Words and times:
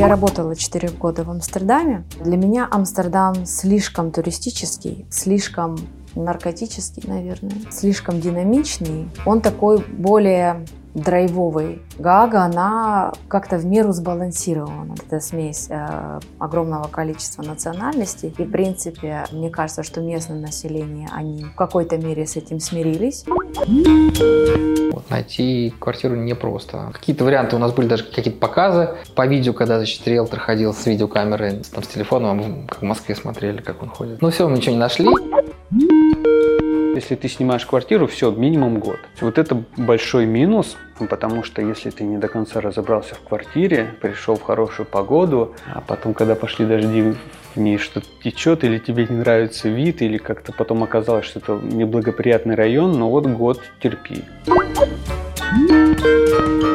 я 0.00 0.08
работала 0.08 0.56
4 0.56 0.88
года 0.92 1.24
в 1.24 1.30
Амстердаме. 1.30 2.04
Для 2.24 2.38
меня 2.38 2.66
Амстердам 2.70 3.44
слишком 3.44 4.12
туристический, 4.12 5.04
слишком 5.10 5.78
наркотический, 6.14 7.02
наверное, 7.06 7.52
слишком 7.70 8.18
динамичный. 8.18 9.10
Он 9.26 9.42
такой 9.42 9.84
более 9.84 10.64
драйвовый. 10.94 11.82
Гага, 11.98 12.42
она 12.42 13.12
как-то 13.28 13.58
в 13.58 13.64
меру 13.64 13.92
сбалансирована. 13.92 14.94
Это 15.06 15.20
смесь 15.20 15.68
э, 15.70 16.20
огромного 16.38 16.88
количества 16.88 17.42
национальностей. 17.42 18.34
И, 18.36 18.44
в 18.44 18.50
принципе, 18.50 19.24
мне 19.32 19.50
кажется, 19.50 19.82
что 19.82 20.00
местное 20.00 20.40
население, 20.40 21.08
они 21.12 21.44
в 21.44 21.54
какой-то 21.54 21.96
мере 21.96 22.26
с 22.26 22.36
этим 22.36 22.60
смирились. 22.60 23.24
Вот, 23.26 25.08
найти 25.10 25.72
квартиру 25.78 26.16
непросто. 26.16 26.90
Какие-то 26.92 27.24
варианты, 27.24 27.56
у 27.56 27.58
нас 27.58 27.72
были 27.72 27.86
даже 27.86 28.04
какие-то 28.04 28.40
показы 28.40 28.96
по 29.14 29.26
видео, 29.26 29.52
когда, 29.52 29.76
значит, 29.76 30.06
риэлтор 30.06 30.40
ходил 30.40 30.74
с 30.74 30.86
видеокамерой, 30.86 31.62
там, 31.72 31.84
с 31.84 31.88
телефоном, 31.88 32.66
как 32.66 32.80
в 32.80 32.84
Москве 32.84 33.14
смотрели, 33.14 33.60
как 33.60 33.82
он 33.82 33.90
ходит. 33.90 34.20
Но 34.20 34.30
все, 34.30 34.48
мы 34.48 34.56
ничего 34.56 34.72
не 34.72 34.80
нашли. 34.80 35.08
Если 36.94 37.14
ты 37.14 37.28
снимаешь 37.28 37.64
квартиру, 37.64 38.06
все, 38.08 38.30
минимум 38.32 38.80
год. 38.80 38.98
Вот 39.20 39.38
это 39.38 39.62
большой 39.76 40.26
минус, 40.26 40.76
потому 41.08 41.44
что 41.44 41.62
если 41.62 41.90
ты 41.90 42.02
не 42.02 42.18
до 42.18 42.26
конца 42.26 42.60
разобрался 42.60 43.14
в 43.14 43.20
квартире, 43.20 43.94
пришел 44.00 44.34
в 44.34 44.42
хорошую 44.42 44.86
погоду, 44.86 45.54
а 45.72 45.80
потом, 45.80 46.14
когда 46.14 46.34
пошли 46.34 46.66
дожди, 46.66 47.14
в 47.54 47.60
ней 47.60 47.78
что-то 47.78 48.06
течет, 48.22 48.64
или 48.64 48.78
тебе 48.78 49.06
не 49.08 49.16
нравится 49.16 49.68
вид, 49.68 50.02
или 50.02 50.18
как-то 50.18 50.52
потом 50.52 50.82
оказалось, 50.82 51.26
что 51.26 51.38
это 51.38 51.52
неблагоприятный 51.62 52.56
район, 52.56 52.98
но 52.98 53.08
вот 53.08 53.26
год 53.26 53.60
терпи. 53.80 54.24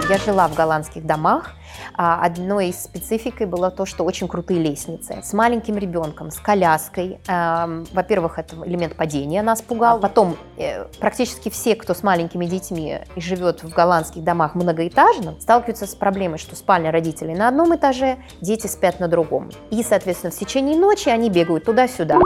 Я 0.10 0.18
жила 0.26 0.48
в 0.48 0.56
голландских 0.56 1.06
домах, 1.06 1.56
одной 1.98 2.70
из 2.70 2.84
спецификой 2.84 3.48
было 3.48 3.72
то, 3.72 3.86
что 3.86 4.04
очень 4.04 4.28
крутые 4.28 4.60
лестницы. 4.62 5.22
С 5.24 5.34
маленьким 5.34 5.78
ребенком, 5.78 6.32
с 6.32 6.38
коляской. 6.38 7.20
Во-первых, 7.28 8.40
это 8.40 8.56
элемент 8.66 8.96
падения 8.96 9.42
нас 9.42 9.62
пугал. 9.62 10.00
Потом 10.00 10.38
э, 10.58 10.86
практически 11.00 11.50
все, 11.50 11.76
кто 11.76 11.94
с 11.94 12.04
маленькими 12.04 12.46
детьми 12.46 13.00
и 13.16 13.22
живет 13.22 13.64
в 13.64 13.74
голландских 13.74 14.24
домах 14.24 14.56
многоэтажных, 14.56 15.42
сталкиваются 15.42 15.88
с 15.88 15.96
проблемой, 15.96 16.38
что 16.38 16.56
спальня 16.56 16.92
родителей 16.92 17.36
на 17.36 17.48
одном 17.48 17.76
этаже, 17.76 18.18
дети 18.42 18.68
спят 18.68 19.00
на 19.00 19.08
другом. 19.08 19.52
И, 19.72 19.84
соответственно, 19.84 20.32
в 20.32 20.38
течение 20.38 20.78
ночи 20.78 21.10
они 21.10 21.30
бегают 21.30 21.66
туда-сюда. 21.66 22.20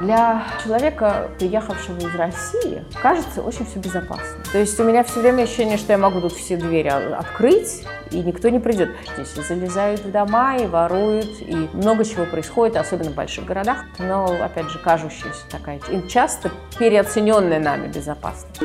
Для 0.00 0.44
человека, 0.64 1.30
приехавшего 1.38 1.98
из 1.98 2.14
России, 2.16 2.84
кажется 3.00 3.40
очень 3.40 3.64
все 3.64 3.78
безопасно. 3.78 4.42
То 4.50 4.58
есть 4.58 4.78
у 4.80 4.84
меня 4.84 5.04
все 5.04 5.20
время 5.20 5.44
ощущение, 5.44 5.76
что 5.76 5.92
я 5.92 5.98
могу 5.98 6.20
тут 6.20 6.32
все 6.32 6.56
двери 6.56 6.88
открыть, 6.88 7.61
и 8.10 8.20
никто 8.20 8.48
не 8.48 8.58
придет. 8.58 8.90
Здесь 9.14 9.46
залезают 9.46 10.00
в 10.00 10.10
дома 10.10 10.56
и 10.56 10.66
воруют, 10.66 11.40
и 11.40 11.68
много 11.72 12.04
чего 12.04 12.24
происходит, 12.26 12.76
особенно 12.76 13.10
в 13.10 13.14
больших 13.14 13.44
городах. 13.44 13.84
Но, 13.98 14.26
опять 14.42 14.68
же, 14.68 14.78
кажущаяся 14.78 15.42
такая, 15.50 15.80
часто 16.08 16.50
переоцененная 16.78 17.60
нами 17.60 17.88
безопасность. 17.88 18.60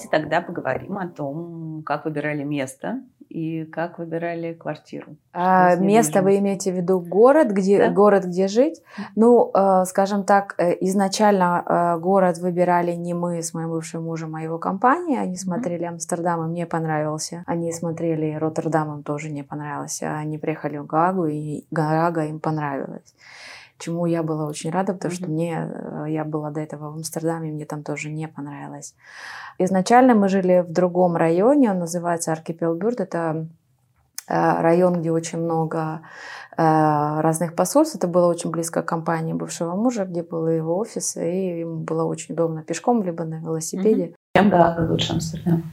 Давайте 0.00 0.08
тогда 0.08 0.40
поговорим 0.40 0.98
о 0.98 1.08
том, 1.08 1.82
как 1.84 2.04
выбирали 2.04 2.42
место 2.42 3.00
и 3.28 3.64
как 3.64 3.98
выбирали 3.98 4.54
квартиру. 4.54 5.16
А, 5.32 5.76
место 5.76 6.22
вы 6.22 6.38
имеете 6.38 6.72
в 6.72 6.76
виду 6.76 7.00
город, 7.00 7.48
где 7.48 7.78
да? 7.78 7.90
город, 7.90 8.24
где 8.24 8.48
жить? 8.48 8.82
Ну, 9.16 9.50
э, 9.54 9.84
скажем 9.84 10.24
так, 10.24 10.54
э, 10.58 10.76
изначально 10.80 11.62
э, 11.66 12.00
город 12.00 12.38
выбирали 12.38 12.92
не 12.92 13.14
мы 13.14 13.42
с 13.42 13.54
моим 13.54 13.70
бывшим 13.70 14.04
мужем, 14.04 14.34
а 14.34 14.42
его 14.42 14.58
компания. 14.58 15.20
Они 15.20 15.36
смотрели 15.36 15.84
Амстердам, 15.84 16.44
им 16.44 16.54
не 16.54 16.66
понравился. 16.66 17.44
Они 17.46 17.72
смотрели 17.72 18.34
Роттердам, 18.34 18.96
им 18.96 19.02
тоже 19.02 19.30
не 19.30 19.44
понравился. 19.44 20.16
Они 20.16 20.38
приехали 20.38 20.78
в 20.78 20.86
Гагу, 20.86 21.26
и 21.26 21.64
Гага 21.70 22.24
им 22.24 22.40
понравилась 22.40 23.14
чему 23.80 24.06
я 24.06 24.22
была 24.22 24.46
очень 24.46 24.70
рада, 24.70 24.92
потому 24.92 25.12
mm-hmm. 25.12 25.16
что 25.16 25.30
мне, 25.30 25.70
э, 25.72 26.04
я 26.08 26.24
была 26.24 26.50
до 26.50 26.60
этого 26.60 26.90
в 26.90 26.94
Амстердаме, 26.94 27.50
мне 27.50 27.64
там 27.64 27.82
тоже 27.82 28.10
не 28.10 28.28
понравилось. 28.28 28.94
Изначально 29.58 30.14
мы 30.14 30.28
жили 30.28 30.64
в 30.66 30.72
другом 30.72 31.16
районе, 31.16 31.70
он 31.70 31.78
называется 31.78 32.32
Аркипелбюрт, 32.32 33.00
это 33.00 33.46
э, 34.28 34.60
район, 34.62 35.00
где 35.00 35.10
очень 35.10 35.38
много 35.38 36.02
э, 36.56 37.20
разных 37.20 37.54
посольств. 37.54 37.96
Это 37.96 38.06
было 38.06 38.26
очень 38.26 38.50
близко 38.50 38.82
к 38.82 38.86
компании 38.86 39.32
бывшего 39.32 39.74
мужа, 39.74 40.04
где 40.04 40.22
был 40.22 40.46
его 40.48 40.76
офис, 40.76 41.16
и 41.16 41.60
ему 41.60 41.80
было 41.80 42.04
очень 42.04 42.34
удобно 42.34 42.62
пешком, 42.62 43.02
либо 43.02 43.24
на 43.24 43.40
велосипеде. 43.40 44.14
Чем 44.36 44.50
mm-hmm. 44.50 44.88
лучше 44.88 45.12
Амстердам? 45.14 45.64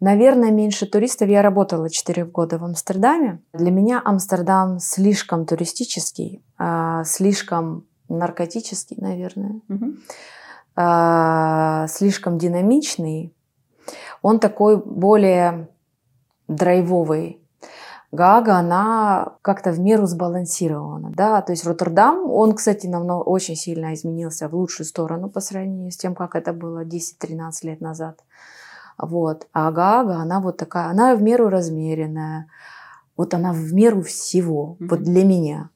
Наверное, 0.00 0.50
меньше 0.50 0.86
туристов. 0.86 1.28
Я 1.28 1.42
работала 1.42 1.88
4 1.88 2.24
года 2.26 2.58
в 2.58 2.64
Амстердаме. 2.64 3.42
Для 3.54 3.70
меня 3.70 4.02
Амстердам 4.04 4.78
слишком 4.78 5.46
туристический, 5.46 6.44
а, 6.58 7.02
слишком 7.04 7.86
наркотический, 8.08 8.96
наверное, 9.00 9.60
угу. 9.68 9.96
слишком 11.88 12.38
динамичный. 12.38 13.34
Он 14.22 14.38
такой 14.38 14.76
более 14.76 15.68
драйвовый. 16.48 17.40
Гага, 18.12 18.56
она 18.56 19.36
как-то 19.42 19.72
в 19.72 19.80
меру 19.80 20.06
сбалансирована. 20.06 21.10
Да? 21.14 21.42
То 21.42 21.52
есть 21.52 21.66
Роттердам, 21.66 22.30
он, 22.30 22.54
кстати, 22.54 22.86
намного, 22.86 23.24
очень 23.24 23.56
сильно 23.56 23.94
изменился 23.94 24.48
в 24.48 24.54
лучшую 24.54 24.86
сторону 24.86 25.28
по 25.28 25.40
сравнению 25.40 25.90
с 25.90 25.96
тем, 25.96 26.14
как 26.14 26.36
это 26.36 26.52
было 26.52 26.84
10-13 26.84 27.50
лет 27.62 27.80
назад. 27.80 28.20
Вот. 28.98 29.46
А 29.52 29.68
Ага-Ага, 29.68 30.16
она 30.16 30.40
вот 30.40 30.56
такая, 30.56 30.86
она 30.86 31.14
в 31.14 31.22
меру 31.22 31.48
размеренная. 31.48 32.46
Вот 33.16 33.34
она 33.34 33.52
в 33.52 33.72
меру 33.72 34.02
всего. 34.02 34.76
Mm-hmm. 34.78 34.88
Вот 34.88 35.02
для 35.02 35.24
меня. 35.24 35.70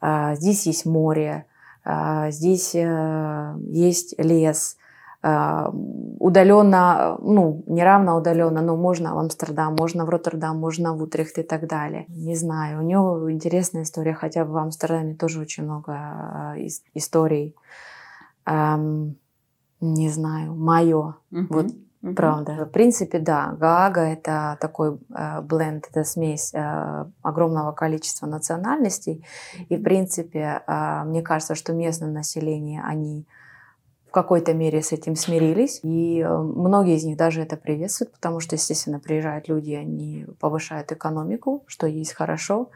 А, 0.00 0.34
здесь 0.34 0.66
есть 0.66 0.86
море, 0.86 1.46
а, 1.84 2.30
здесь 2.30 2.74
а, 2.74 3.56
есть 3.68 4.14
лес. 4.18 4.76
А, 5.22 5.70
удаленно, 6.18 7.18
ну, 7.20 7.62
не 7.66 7.84
равно 7.84 8.16
удаленно, 8.16 8.62
но 8.62 8.76
можно 8.76 9.14
в 9.14 9.18
Амстердам, 9.18 9.76
можно 9.78 10.06
в 10.06 10.08
Роттердам, 10.08 10.58
можно 10.58 10.94
в 10.94 11.02
Утрехт 11.02 11.38
и 11.38 11.42
так 11.42 11.68
далее. 11.68 12.06
Не 12.08 12.34
знаю, 12.36 12.78
у 12.78 12.82
него 12.82 13.30
интересная 13.30 13.82
история, 13.82 14.14
хотя 14.14 14.44
в 14.44 14.56
Амстердаме 14.56 15.14
тоже 15.14 15.40
очень 15.40 15.64
много 15.64 15.92
а, 15.92 16.54
историй. 16.94 17.54
Um, 18.46 19.14
не 19.80 20.08
знаю, 20.08 20.54
мое. 20.54 21.16
Mm-hmm. 21.30 21.46
Вот 21.50 21.66
Угу. 22.02 22.14
Правда. 22.14 22.64
В 22.64 22.70
принципе, 22.70 23.18
да, 23.18 23.54
Гаага– 23.58 24.00
это 24.00 24.56
такой 24.60 24.98
э, 25.14 25.40
бленд, 25.42 25.86
это 25.90 26.02
смесь 26.04 26.52
э, 26.54 27.04
огромного 27.22 27.72
количества 27.72 28.26
национальностей. 28.26 29.24
И, 29.68 29.76
в 29.76 29.82
принципе, 29.82 30.62
э, 30.66 31.04
мне 31.04 31.20
кажется, 31.20 31.54
что 31.54 31.74
местное 31.74 32.10
население, 32.10 32.82
они 32.82 33.26
в 34.08 34.12
какой-то 34.12 34.54
мере 34.54 34.82
с 34.82 34.92
этим 34.92 35.14
смирились. 35.14 35.80
И 35.82 36.20
э, 36.20 36.38
многие 36.38 36.96
из 36.96 37.04
них 37.04 37.18
даже 37.18 37.42
это 37.42 37.58
приветствуют, 37.58 38.12
потому 38.12 38.40
что, 38.40 38.56
естественно, 38.56 38.98
приезжают 38.98 39.48
люди, 39.48 39.72
они 39.72 40.26
повышают 40.40 40.90
экономику, 40.92 41.64
что 41.66 41.86
есть 41.86 42.14
хорошо 42.14 42.70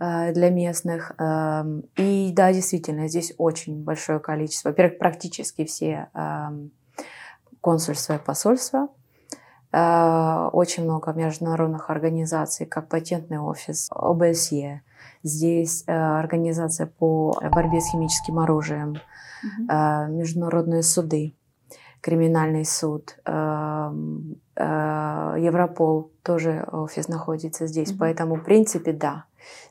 э, 0.00 0.32
для 0.32 0.48
местных. 0.48 1.12
Эм, 1.18 1.84
и 1.96 2.32
да, 2.34 2.52
действительно, 2.54 3.06
здесь 3.06 3.34
очень 3.36 3.84
большое 3.84 4.18
количество. 4.18 4.70
Во-первых, 4.70 4.98
практически 4.98 5.66
все 5.66 6.08
эм, 6.14 6.72
консульство 7.62 8.16
и 8.16 8.18
посольство. 8.18 8.88
Э, 9.72 10.50
очень 10.52 10.84
много 10.84 11.12
международных 11.14 11.88
организаций, 11.88 12.66
как 12.66 12.88
патентный 12.88 13.38
офис, 13.38 13.88
ОБСЕ. 13.90 14.82
Здесь 15.22 15.84
э, 15.86 15.92
организация 15.94 16.86
по 16.86 17.32
борьбе 17.50 17.80
с 17.80 17.90
химическим 17.90 18.38
оружием, 18.38 18.96
mm-hmm. 19.70 20.10
международные 20.10 20.82
суды, 20.82 21.34
криминальный 22.02 22.66
суд, 22.66 23.16
Европол 24.54 26.10
тоже 26.22 26.68
офис 26.70 27.08
находится 27.08 27.66
здесь. 27.66 27.92
Mm-hmm. 27.92 27.98
Поэтому, 27.98 28.34
в 28.36 28.44
принципе, 28.44 28.92
да, 28.92 29.24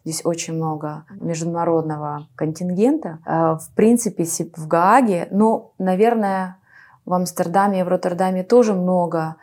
Здесь 0.03 0.25
очень 0.25 0.55
много 0.55 1.05
международного 1.11 2.27
контингента. 2.35 3.19
В 3.25 3.69
принципе, 3.75 4.25
в 4.25 4.67
Гааге, 4.67 5.27
ну, 5.31 5.73
наверное, 5.77 6.57
в 7.06 7.13
Амстердаме 7.13 7.80
и 7.80 7.83
в 7.83 7.88
Роттердаме 7.88 8.44
тоже 8.44 8.74
много 8.74 9.36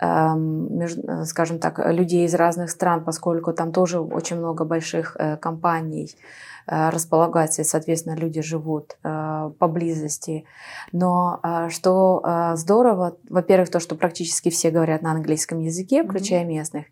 э, 0.00 0.06
эм, 0.06 1.24
скажем 1.26 1.58
так, 1.58 1.78
людей 1.78 2.26
из 2.26 2.34
разных 2.34 2.70
стран, 2.70 3.04
поскольку 3.04 3.52
там 3.52 3.72
тоже 3.72 4.00
очень 4.00 4.36
много 4.36 4.64
больших 4.64 5.16
компаний, 5.40 6.16
Э, 6.66 6.88
располагаться, 6.88 7.60
и, 7.60 7.64
соответственно, 7.64 8.14
люди 8.14 8.40
живут 8.40 8.96
э, 9.04 9.50
поблизости. 9.58 10.46
Но 10.92 11.38
э, 11.42 11.68
что 11.68 12.22
здорово, 12.54 13.18
во-первых, 13.28 13.70
то, 13.70 13.80
что 13.80 13.96
практически 13.96 14.48
все 14.48 14.70
говорят 14.70 15.02
на 15.02 15.12
английском 15.12 15.58
языке, 15.60 16.04
включая 16.04 16.44
местных, 16.44 16.86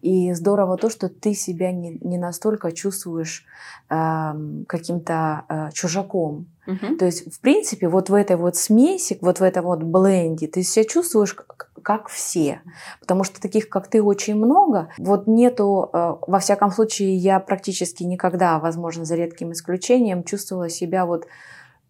и 0.00 0.32
здорово 0.32 0.76
то, 0.76 0.90
что 0.90 1.08
ты 1.08 1.34
себя 1.34 1.70
не, 1.70 1.98
не 2.00 2.18
настолько 2.18 2.72
чувствуешь 2.72 3.44
эм, 3.90 4.64
каким-то 4.66 5.70
чужаком. 5.72 6.46
Угу. 6.66 6.96
То 6.96 7.06
есть, 7.06 7.32
в 7.32 7.40
принципе, 7.40 7.88
вот 7.88 8.08
в 8.08 8.14
этой 8.14 8.36
вот 8.36 8.56
смеси, 8.56 9.18
вот 9.20 9.40
в 9.40 9.42
этом 9.42 9.64
вот 9.64 9.82
бленде 9.82 10.46
ты 10.46 10.62
себя 10.62 10.84
чувствуешь 10.84 11.36
как 11.82 12.08
все. 12.08 12.60
Потому 13.00 13.24
что 13.24 13.40
таких, 13.40 13.68
как 13.68 13.88
ты, 13.88 14.02
очень 14.02 14.36
много. 14.36 14.88
Вот 14.98 15.26
нету, 15.26 15.90
э, 15.92 16.14
во 16.26 16.38
всяком 16.38 16.70
случае, 16.70 17.16
я 17.16 17.40
практически 17.40 18.04
никогда, 18.04 18.58
возможно, 18.60 19.04
за 19.04 19.16
редким 19.16 19.52
исключением, 19.52 20.22
чувствовала 20.22 20.68
себя 20.68 21.04
вот 21.06 21.26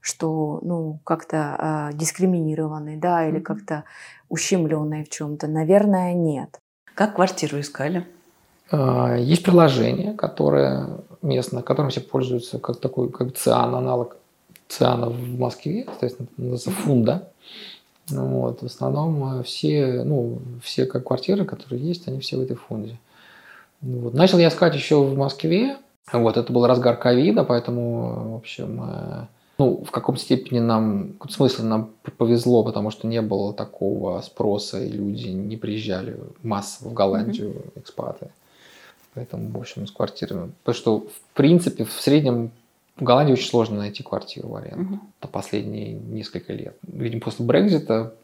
что, 0.00 0.58
ну, 0.62 0.98
как-то 1.04 1.90
э, 1.92 1.96
дискриминированной, 1.96 2.96
да, 2.96 3.28
или 3.28 3.38
как-то 3.38 3.84
ущемленной 4.28 5.04
в 5.04 5.10
чем-то. 5.10 5.46
Наверное, 5.46 6.14
нет. 6.14 6.58
Как 6.94 7.14
квартиру 7.14 7.60
искали? 7.60 8.06
А, 8.70 9.14
есть 9.16 9.44
приложение, 9.44 10.14
которое 10.14 11.02
местное, 11.20 11.62
которым 11.62 11.90
все 11.90 12.00
пользуются, 12.00 12.58
как 12.58 12.80
такой, 12.80 13.10
как 13.10 13.36
ЦИАН, 13.36 13.74
аналог 13.74 14.16
ЦИАНа 14.72 15.10
в 15.10 15.38
Москве, 15.38 15.84
соответственно, 15.86 16.28
называется 16.36 16.70
Фунда. 16.70 17.28
Вот, 18.08 18.62
в 18.62 18.66
основном 18.66 19.40
э, 19.40 19.42
все, 19.42 20.02
ну, 20.02 20.38
все 20.62 20.86
как 20.86 21.06
квартиры, 21.06 21.44
которые 21.44 21.82
есть, 21.82 22.08
они 22.08 22.20
все 22.20 22.36
в 22.36 22.40
этой 22.40 22.56
фонде. 22.56 22.98
Вот. 23.80 24.14
Начал 24.14 24.38
я 24.38 24.48
искать 24.48 24.74
еще 24.74 25.02
в 25.02 25.16
Москве. 25.16 25.76
Вот, 26.12 26.36
это 26.36 26.52
был 26.52 26.66
разгар 26.66 26.96
ковида, 26.96 27.44
поэтому, 27.44 28.32
в 28.32 28.36
общем, 28.36 28.82
э, 28.82 29.26
ну, 29.58 29.84
в 29.84 29.90
каком 29.90 30.16
степени 30.16 30.58
нам, 30.58 31.10
в 31.10 31.12
каком 31.18 31.30
смысле 31.30 31.64
нам 31.64 31.90
повезло, 32.16 32.64
потому 32.64 32.90
что 32.90 33.06
не 33.06 33.22
было 33.22 33.52
такого 33.52 34.20
спроса, 34.22 34.82
и 34.82 34.90
люди 34.90 35.28
не 35.28 35.56
приезжали 35.56 36.18
массово 36.42 36.88
в 36.88 36.94
Голландию, 36.94 37.50
mm-hmm. 37.50 37.80
экспаты. 37.80 38.30
Поэтому, 39.14 39.50
в 39.50 39.60
общем, 39.60 39.86
с 39.86 39.92
квартирами. 39.92 40.52
Потому 40.64 40.74
что, 40.74 40.98
в 41.00 41.34
принципе, 41.34 41.84
в 41.84 41.92
среднем 41.92 42.50
в 43.02 43.04
Голландии 43.04 43.32
очень 43.32 43.48
сложно 43.48 43.78
найти 43.78 44.02
квартиру 44.02 44.48
в 44.48 44.56
аренду 44.56 44.94
угу. 44.94 45.28
последние 45.28 45.94
несколько 45.94 46.52
лет. 46.52 46.76
Видимо, 46.86 47.20
после 47.20 47.44
Брекзита 47.44 48.14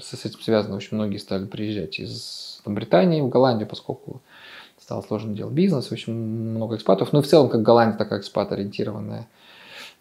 с 0.00 0.24
этим 0.24 0.40
связано 0.40 0.76
очень 0.76 0.96
многие 0.96 1.18
стали 1.18 1.46
приезжать 1.46 1.98
из 2.00 2.60
там, 2.64 2.74
Британии 2.74 3.20
в 3.20 3.28
Голландию, 3.28 3.68
поскольку 3.68 4.20
стало 4.80 5.02
сложно 5.02 5.34
делать 5.34 5.54
бизнес, 5.54 5.92
очень 5.92 6.12
много 6.12 6.76
экспатов. 6.76 7.12
Ну 7.12 7.20
и 7.20 7.22
в 7.22 7.26
целом, 7.26 7.48
как 7.48 7.62
Голландия 7.62 7.96
такая 7.96 8.20
экспат-ориентированная 8.20 9.28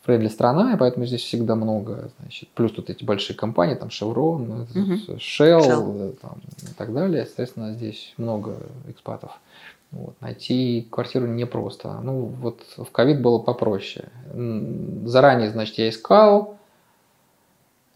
friendly 0.02 0.30
страна, 0.30 0.74
и 0.74 0.78
поэтому 0.78 1.06
здесь 1.06 1.22
всегда 1.22 1.56
много, 1.56 2.10
значит, 2.20 2.50
плюс 2.50 2.72
тут 2.72 2.90
эти 2.90 3.04
большие 3.04 3.36
компании, 3.36 3.76
там 3.76 3.90
Chevron, 3.90 4.64
угу. 4.64 5.18
Shell, 5.18 5.60
Shell. 5.60 6.18
Там, 6.22 6.42
и 6.62 6.74
так 6.76 6.94
далее, 6.94 7.26
соответственно, 7.26 7.74
здесь 7.74 8.14
много 8.18 8.58
экспатов. 8.88 9.40
Вот, 9.92 10.20
найти 10.20 10.88
квартиру 10.92 11.28
непросто. 11.28 12.00
Ну, 12.02 12.26
вот 12.26 12.62
в 12.76 12.92
ковид 12.92 13.22
было 13.22 13.40
попроще. 13.40 14.10
Заранее, 15.06 15.50
значит, 15.50 15.78
я 15.78 15.90
искал, 15.90 16.58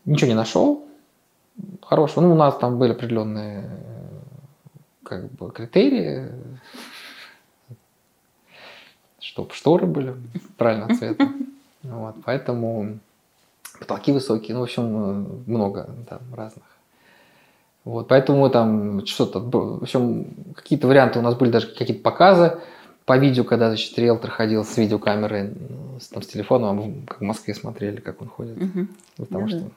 ничего 0.05 0.29
не 0.29 0.35
нашел 0.35 0.85
хорошего. 1.81 2.23
Ну, 2.23 2.31
у 2.31 2.35
нас 2.35 2.57
там 2.57 2.79
были 2.79 2.93
определенные 2.93 3.69
как 5.03 5.29
бы 5.31 5.51
критерии, 5.51 6.29
чтобы 9.19 9.53
шторы 9.53 9.85
были 9.85 10.15
правильного 10.57 10.95
цвета. 10.95 11.29
Вот, 11.83 12.15
поэтому 12.23 12.99
потолки 13.79 14.13
высокие, 14.13 14.53
ну, 14.53 14.61
в 14.61 14.63
общем, 14.63 15.43
много 15.45 15.89
там 16.07 16.21
разных. 16.33 16.63
Вот, 17.83 18.07
поэтому 18.07 18.47
там 18.49 19.05
что-то, 19.05 19.39
в 19.39 19.83
общем, 19.83 20.53
какие-то 20.55 20.87
варианты 20.87 21.19
у 21.19 21.23
нас 21.23 21.35
были, 21.35 21.49
даже 21.49 21.67
какие-то 21.67 22.03
показы 22.03 22.59
по 23.05 23.17
видео, 23.17 23.43
когда, 23.43 23.69
значит, 23.69 23.97
риэлтор 23.97 24.29
ходил 24.29 24.63
с 24.63 24.77
видеокамерой, 24.77 25.53
с, 25.99 26.09
там, 26.09 26.21
с 26.21 26.27
телефоном, 26.27 26.69
а 26.69 26.73
мы 26.73 27.05
как 27.07 27.21
в 27.21 27.23
Москве 27.23 27.55
смотрели, 27.55 27.99
как 27.99 28.21
он 28.21 28.27
ходит. 28.27 28.61
Угу. 28.61 28.87
Потому 29.17 29.47
да, 29.47 29.57
что... 29.57 29.71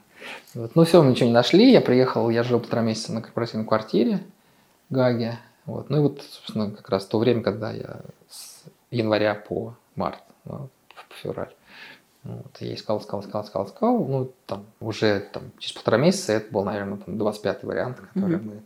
Вот. 0.54 0.76
Ну, 0.76 0.84
все, 0.84 1.02
мы 1.02 1.10
ничего 1.10 1.28
не 1.28 1.34
нашли, 1.34 1.72
я 1.72 1.80
приехал, 1.80 2.28
я 2.28 2.42
жил 2.42 2.60
полтора 2.60 2.82
месяца 2.82 3.12
на 3.12 3.22
корпоративной 3.22 3.66
квартире 3.66 4.20
в 4.90 4.94
Гаге. 4.94 5.38
Вот. 5.64 5.88
Ну 5.88 5.96
и 5.96 6.00
вот, 6.00 6.22
собственно, 6.22 6.70
как 6.70 6.88
раз 6.90 7.06
то 7.06 7.18
время, 7.18 7.42
когда 7.42 7.72
я 7.72 8.02
с 8.28 8.64
января 8.90 9.34
по 9.34 9.74
март, 9.96 10.20
ну, 10.44 10.68
по 10.88 11.14
февраль. 11.22 11.54
Вот, 12.24 12.56
я 12.60 12.74
искал, 12.74 12.98
искал, 13.00 13.20
искал, 13.20 13.44
искал, 13.44 13.66
искал. 13.66 14.04
Ну, 14.06 14.32
там, 14.46 14.64
уже 14.80 15.20
там, 15.32 15.52
через 15.58 15.74
полтора 15.74 15.98
месяца 15.98 16.32
это 16.32 16.50
был, 16.50 16.64
наверное, 16.64 16.98
там, 16.98 17.14
25-й 17.16 17.66
вариант, 17.66 18.00
который 18.00 18.36
mm-hmm. 18.36 18.42
мы 18.42 18.62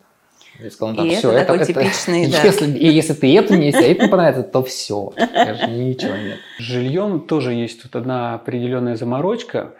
я 0.59 0.71
сказал, 0.71 0.91
ну, 0.91 0.97
там, 0.97 1.07
и 1.07 1.15
все, 1.15 1.31
это, 1.31 1.55
это, 1.55 1.67
типичный, 1.67 2.23
это, 2.25 2.33
да. 2.43 2.43
Если, 2.43 2.79
и 2.79 2.89
если 2.89 3.13
ты 3.13 3.37
это 3.37 3.57
не 3.57 3.71
а 3.71 3.81
это 3.81 4.09
понравится, 4.09 4.43
то 4.43 4.63
все. 4.65 5.13
Конечно, 5.17 5.67
ничего 5.67 6.17
нет. 6.17 6.39
С 6.59 6.63
жильем 6.63 7.21
тоже 7.21 7.53
есть 7.53 7.83
тут 7.83 7.95
одна 7.95 8.35
определенная 8.35 8.97
заморочка. 8.97 9.75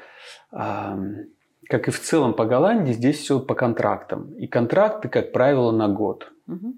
Как 0.51 1.89
и 1.89 1.91
в 1.91 2.01
целом 2.01 2.33
по 2.33 2.45
Голландии, 2.47 2.93
здесь 2.93 3.19
все 3.19 3.41
по 3.41 3.55
контрактам. 3.55 4.33
И 4.35 4.47
контракты, 4.47 5.09
как 5.09 5.33
правило, 5.33 5.71
на 5.73 5.89
год. 5.89 6.33
Угу. 6.47 6.75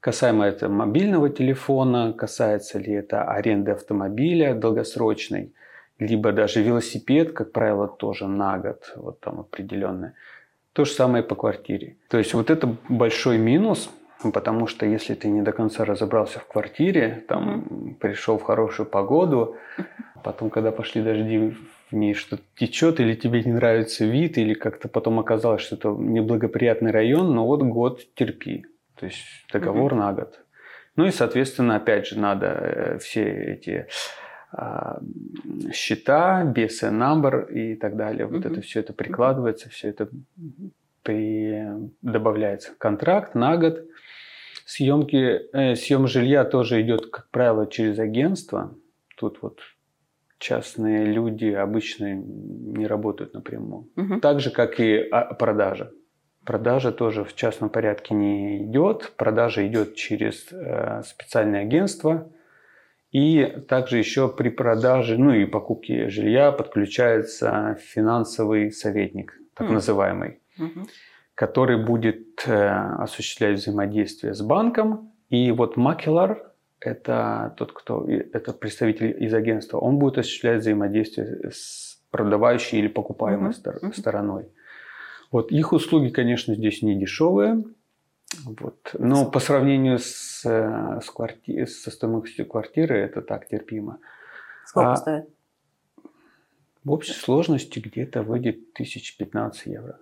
Касаемо 0.00 0.46
это 0.46 0.68
мобильного 0.68 1.28
телефона, 1.28 2.14
касается 2.14 2.78
ли 2.78 2.92
это 2.92 3.24
аренды 3.24 3.72
автомобиля 3.72 4.54
долгосрочной 4.54 5.52
либо 6.00 6.32
даже 6.32 6.62
велосипед, 6.62 7.32
как 7.32 7.52
правило, 7.52 7.86
тоже 7.86 8.26
на 8.26 8.58
год, 8.58 8.92
вот 8.96 9.20
там 9.20 9.40
определенное. 9.40 10.14
То 10.72 10.84
же 10.84 10.92
самое 10.92 11.22
по 11.22 11.34
квартире. 11.34 11.96
То 12.08 12.18
есть 12.18 12.32
вот 12.34 12.50
это 12.50 12.74
большой 12.88 13.38
минус, 13.38 13.90
потому 14.32 14.66
что 14.66 14.86
если 14.86 15.14
ты 15.14 15.28
не 15.28 15.42
до 15.42 15.52
конца 15.52 15.84
разобрался 15.84 16.38
в 16.40 16.46
квартире, 16.46 17.24
там 17.28 17.60
mm-hmm. 17.60 17.94
пришел 17.96 18.38
в 18.38 18.42
хорошую 18.42 18.86
погоду, 18.86 19.56
потом, 20.24 20.50
когда 20.50 20.72
пошли 20.72 21.02
дожди, 21.02 21.54
в 21.90 21.94
ней 21.94 22.14
что-то 22.14 22.42
течет, 22.56 23.00
или 23.00 23.14
тебе 23.14 23.42
не 23.42 23.52
нравится 23.52 24.04
вид, 24.04 24.38
или 24.38 24.54
как-то 24.54 24.88
потом 24.88 25.18
оказалось, 25.18 25.62
что 25.62 25.76
это 25.76 25.88
неблагоприятный 25.88 26.92
район, 26.92 27.34
но 27.34 27.46
вот 27.46 27.62
год 27.62 28.00
терпи. 28.14 28.64
То 28.94 29.06
есть 29.06 29.24
договор 29.52 29.92
mm-hmm. 29.92 29.98
на 29.98 30.12
год. 30.12 30.40
Ну 30.96 31.06
и, 31.06 31.10
соответственно, 31.10 31.76
опять 31.76 32.06
же, 32.06 32.18
надо 32.18 32.46
э, 32.46 32.98
все 32.98 33.24
эти 33.24 33.86
счета, 35.72 36.44
BSN 36.44 36.98
number 36.98 37.52
и 37.52 37.76
так 37.76 37.96
далее. 37.96 38.26
Вот 38.26 38.44
mm-hmm. 38.44 38.52
это 38.52 38.60
все 38.62 38.80
это 38.80 38.92
прикладывается, 38.92 39.68
все 39.68 39.88
это 39.88 40.08
при... 41.02 41.66
добавляется 42.02 42.72
контракт 42.78 43.34
на 43.34 43.56
год. 43.56 43.84
Съемки, 44.66 45.40
э, 45.52 45.74
съем 45.74 46.06
жилья 46.06 46.44
тоже 46.44 46.80
идет, 46.80 47.10
как 47.10 47.28
правило, 47.30 47.66
через 47.66 47.98
агентство. 47.98 48.74
Тут 49.16 49.42
вот 49.42 49.58
частные 50.38 51.04
люди 51.04 51.46
обычно 51.46 52.14
не 52.14 52.86
работают 52.86 53.34
напрямую. 53.34 53.88
Угу. 53.96 54.20
Так 54.20 54.40
же, 54.40 54.50
как 54.50 54.80
и 54.80 54.98
а, 55.10 55.34
продажа. 55.34 55.92
Продажа 56.44 56.90
тоже 56.92 57.24
в 57.24 57.34
частном 57.34 57.68
порядке 57.68 58.14
не 58.14 58.64
идет. 58.64 59.12
Продажа 59.16 59.66
идет 59.66 59.94
через 59.94 60.50
э, 60.52 61.02
специальное 61.04 61.62
агентство, 61.62 62.30
и 63.12 63.44
также 63.68 63.98
еще 63.98 64.28
при 64.28 64.50
продаже, 64.50 65.18
ну 65.18 65.32
и 65.32 65.44
покупке 65.44 66.08
жилья 66.08 66.52
подключается 66.52 67.76
финансовый 67.80 68.70
советник, 68.70 69.34
так 69.54 69.68
mm. 69.68 69.72
называемый, 69.72 70.40
mm-hmm. 70.58 70.88
который 71.34 71.84
будет 71.84 72.44
э, 72.46 72.68
осуществлять 72.98 73.58
взаимодействие 73.58 74.34
с 74.34 74.42
банком. 74.42 75.12
И 75.28 75.50
вот 75.50 75.76
макелар, 75.76 76.52
это 76.78 77.54
тот, 77.56 77.72
кто, 77.72 78.06
это 78.08 78.52
представитель 78.52 79.16
из 79.22 79.34
агентства, 79.34 79.78
он 79.78 79.98
будет 79.98 80.18
осуществлять 80.18 80.60
взаимодействие 80.60 81.50
с 81.50 82.00
продавающей 82.12 82.78
или 82.78 82.88
покупаемой 82.88 83.50
mm-hmm. 83.50 83.92
стороной. 83.92 84.48
Вот 85.32 85.50
их 85.50 85.72
услуги, 85.72 86.10
конечно, 86.10 86.54
здесь 86.54 86.82
не 86.82 86.98
дешевые. 86.98 87.64
Вот. 88.44 88.94
Но 88.98 89.30
по 89.30 89.40
сравнению 89.40 89.98
с, 89.98 90.44
э, 90.44 91.00
с 91.02 91.10
кварти... 91.10 91.66
со 91.66 91.90
стоимостью 91.90 92.46
квартиры 92.46 92.98
это 92.98 93.22
так 93.22 93.48
терпимо. 93.48 93.98
Сколько 94.64 94.92
а 94.92 94.96
стоит? 94.96 95.28
В 96.84 96.92
общей 96.92 97.12
сложности 97.12 97.78
где-то 97.78 98.22
выйдет 98.22 98.56
1015 98.74 99.66
евро 99.66 99.98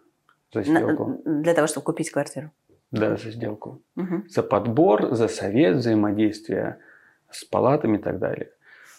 за 0.53 0.63
сделку. 0.63 1.21
На, 1.25 1.43
для 1.43 1.55
того, 1.55 1.67
чтобы 1.67 1.85
купить 1.85 2.11
квартиру? 2.11 2.51
Да, 2.91 3.17
за 3.17 3.31
сделку. 3.31 3.83
Угу. 3.97 4.29
За 4.29 4.43
подбор, 4.43 5.15
за 5.15 5.29
совет, 5.29 5.77
взаимодействие 5.77 6.79
с 7.31 7.45
палатами 7.45 7.99
и 7.99 8.01
так 8.01 8.19
далее. 8.19 8.51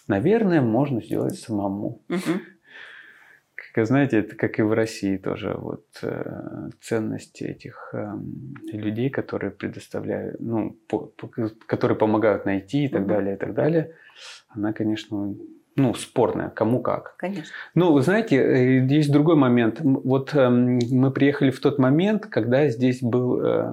Наверное, 0.06 0.60
можно 0.60 1.00
сделать 1.02 1.38
самому. 1.38 2.02
Угу. 2.08 2.40
Как 3.72 3.86
знаете, 3.86 4.18
это 4.18 4.34
как 4.36 4.58
и 4.58 4.62
в 4.62 4.72
России 4.72 5.16
тоже 5.16 5.54
вот 5.56 5.86
э, 6.02 6.70
ценности 6.80 7.44
этих 7.44 7.90
э, 7.92 8.14
людей, 8.72 9.10
которые 9.10 9.50
предоставляют, 9.50 10.40
ну, 10.40 10.76
по, 10.88 11.06
по, 11.06 11.30
которые 11.66 11.96
помогают 11.96 12.46
найти 12.46 12.84
и 12.84 12.88
так 12.88 13.02
угу. 13.02 13.10
далее, 13.10 13.34
и 13.34 13.38
так 13.38 13.54
далее. 13.54 13.92
Она, 14.48 14.72
конечно, 14.72 15.34
ну, 15.76 15.94
спорная, 15.94 16.50
кому 16.50 16.80
как. 16.80 17.16
Конечно. 17.16 17.52
Ну, 17.74 17.92
вы 17.92 18.02
знаете, 18.02 18.36
э, 18.36 18.86
есть 18.86 19.12
другой 19.12 19.36
момент. 19.36 19.80
Вот 19.80 20.34
э, 20.34 20.48
мы 20.48 21.10
приехали 21.10 21.50
в 21.50 21.60
тот 21.60 21.78
момент, 21.78 22.26
когда 22.26 22.68
здесь 22.68 23.02
был 23.02 23.40
э, 23.40 23.72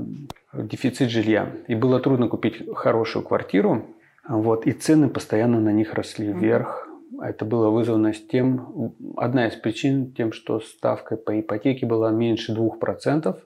дефицит 0.54 1.10
жилья, 1.10 1.51
и 1.68 1.75
было 1.75 2.00
трудно 2.00 2.27
купить 2.27 2.63
хорошую 2.75 3.24
квартиру, 3.24 3.86
вот, 4.27 4.68
и 4.68 4.72
цены 4.74 5.10
постоянно 5.10 5.60
на 5.60 5.72
них 5.72 5.94
росли 5.94 6.32
вверх. 6.32 6.87
Это 7.22 7.46
было 7.46 7.70
вызвано 7.70 8.14
с 8.14 8.22
тем, 8.22 8.94
одна 9.16 9.48
из 9.48 9.56
причин 9.56 10.12
тем, 10.12 10.32
что 10.32 10.60
ставка 10.60 11.16
по 11.18 11.40
ипотеке 11.40 11.86
была 11.86 12.12
меньше 12.12 12.54
2%. 12.54 13.38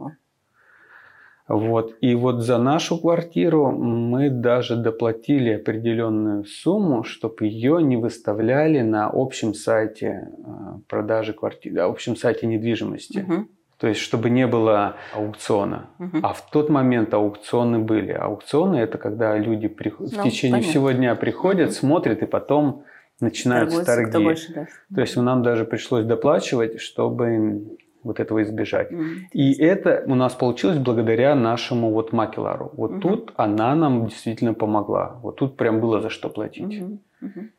Вот. 1.48 1.96
И 2.00 2.16
вот 2.16 2.42
за 2.42 2.58
нашу 2.58 2.98
квартиру 2.98 3.72
мы 3.72 4.30
даже 4.30 4.78
доплатили 4.78 5.52
определенную 5.52 6.46
сумму, 6.46 7.04
чтобы 7.04 7.48
ее 7.48 7.84
не 7.84 7.98
выставляли 7.98 8.82
на 8.82 9.10
общем 9.12 9.54
сайте 9.54 10.30
э, 10.38 10.52
продажи 10.88 11.34
квартиры, 11.34 11.76
на 11.76 11.86
общем 11.86 12.16
сайте 12.16 12.48
недвижимости. 12.48 13.26
Угу. 13.28 13.48
То 13.80 13.88
есть, 13.88 14.00
чтобы 14.00 14.30
не 14.30 14.48
было 14.48 14.96
аукциона. 15.14 15.90
Угу. 16.00 16.20
А 16.24 16.34
в 16.34 16.50
тот 16.52 16.70
момент 16.70 17.14
аукционы 17.14 17.80
были. 17.80 18.12
Аукционы 18.12 18.78
это 18.78 18.98
когда 18.98 19.38
люди 19.38 19.68
при... 19.68 19.92
ну, 19.98 20.06
в 20.06 20.24
течение 20.24 20.58
понятно. 20.58 20.72
всего 20.72 20.92
дня 20.92 21.16
приходят, 21.16 21.70
угу. 21.70 21.76
смотрят 21.76 22.22
и 22.22 22.28
потом 22.28 22.84
начинаются 23.22 23.86
торги. 23.86 24.24
Больше 24.24 24.54
даст. 24.54 24.72
То 24.94 25.02
есть 25.02 25.16
нам 25.16 25.44
даже 25.44 25.64
пришлось 25.66 26.06
доплачивать, 26.06 26.82
чтобы 26.82 27.78
вот 28.04 28.20
этого 28.20 28.42
избежать. 28.42 28.92
Mm-hmm. 28.92 29.16
И 29.34 29.62
это 29.62 30.04
у 30.08 30.16
нас 30.16 30.34
получилось 30.34 30.80
благодаря 30.80 31.36
нашему 31.36 31.92
вот 31.92 32.12
макелару. 32.12 32.72
Вот 32.76 32.92
mm-hmm. 32.92 33.00
тут 33.00 33.34
она 33.38 33.76
нам 33.76 34.08
действительно 34.08 34.54
помогла. 34.54 35.20
Вот 35.22 35.38
тут 35.38 35.56
прям 35.56 35.80
было 35.80 36.02
за 36.02 36.10
что 36.10 36.30
платить. 36.30 36.82
Mm-hmm. 36.82 36.98
Mm-hmm. 37.22 37.50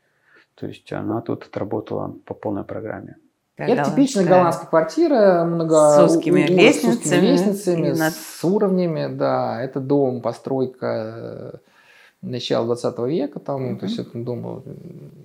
То 0.56 0.66
есть 0.66 0.92
она 0.92 1.20
тут 1.20 1.44
отработала 1.44 2.14
по 2.26 2.34
полной 2.34 2.64
программе. 2.64 3.16
Это 3.56 3.90
типичная 3.90 4.26
голландская 4.26 4.68
квартира, 4.68 5.44
много 5.44 5.90
с 5.90 6.16
узкими 6.16 6.42
у, 6.42 6.46
лестницами, 6.46 6.92
с, 6.92 6.96
узкими 6.96 7.26
лестницами 7.26 7.88
над... 7.90 8.14
с 8.14 8.44
уровнями, 8.44 9.14
да. 9.14 9.62
Это 9.62 9.78
дом, 9.78 10.20
постройка 10.20 11.60
начала 12.22 12.66
20 12.66 12.98
века, 13.00 13.40
там, 13.40 13.72
угу. 13.72 13.80
то 13.80 13.86
есть 13.86 13.98
это 13.98 14.16
дому 14.18 14.62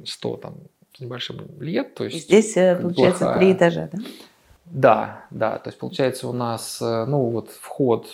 100 0.06 0.38
там, 0.38 0.56
с 0.96 1.00
небольшим 1.00 1.40
лет. 1.60 1.94
То 1.94 2.06
есть 2.06 2.26
Здесь, 2.26 2.58
э, 2.58 2.76
получается, 2.76 3.26
плохая. 3.26 3.40
три 3.40 3.54
этажа, 3.54 3.90
да? 3.92 4.00
Да, 4.66 5.26
да, 5.32 5.58
то 5.60 5.70
есть 5.70 5.80
получается 5.80 6.28
у 6.28 6.34
нас, 6.34 6.82
э, 6.82 7.06
ну 7.06 7.30
вот 7.30 7.52
вход, 7.52 8.08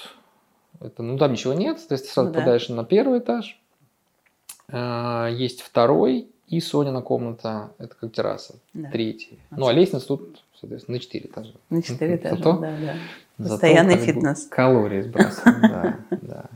это, 0.79 1.01
ну 1.01 1.17
там 1.17 1.31
ничего 1.31 1.53
нет, 1.53 1.77
то 1.87 1.93
есть 1.93 2.05
ты 2.05 2.11
сразу 2.11 2.29
ну, 2.29 2.33
попадаешь 2.33 2.67
да. 2.67 2.75
на 2.75 2.83
первый 2.83 3.19
этаж, 3.19 3.59
э, 4.67 5.29
есть 5.33 5.61
второй 5.61 6.27
и 6.47 6.59
Сонина 6.59 7.01
комната, 7.01 7.71
это 7.79 7.95
как 7.95 8.11
терраса, 8.11 8.55
да. 8.73 8.89
третий. 8.91 9.39
Ну 9.49 9.65
а 9.65 9.73
лестница 9.73 10.07
тут, 10.07 10.43
соответственно, 10.59 10.97
на 10.97 11.01
четыре 11.01 11.25
этажа. 11.25 11.53
На 11.71 11.81
четыре 11.81 12.15
этажа, 12.17 12.35
Зато, 12.35 12.57
да, 12.59 12.75
да. 12.79 12.95
Постоянный 13.49 13.97
Зато, 13.97 14.05
фитнес. 14.05 14.45
Калории 14.45 15.01
сбрасываем, 15.01 15.61
да, 15.61 15.99
да. 16.21 16.49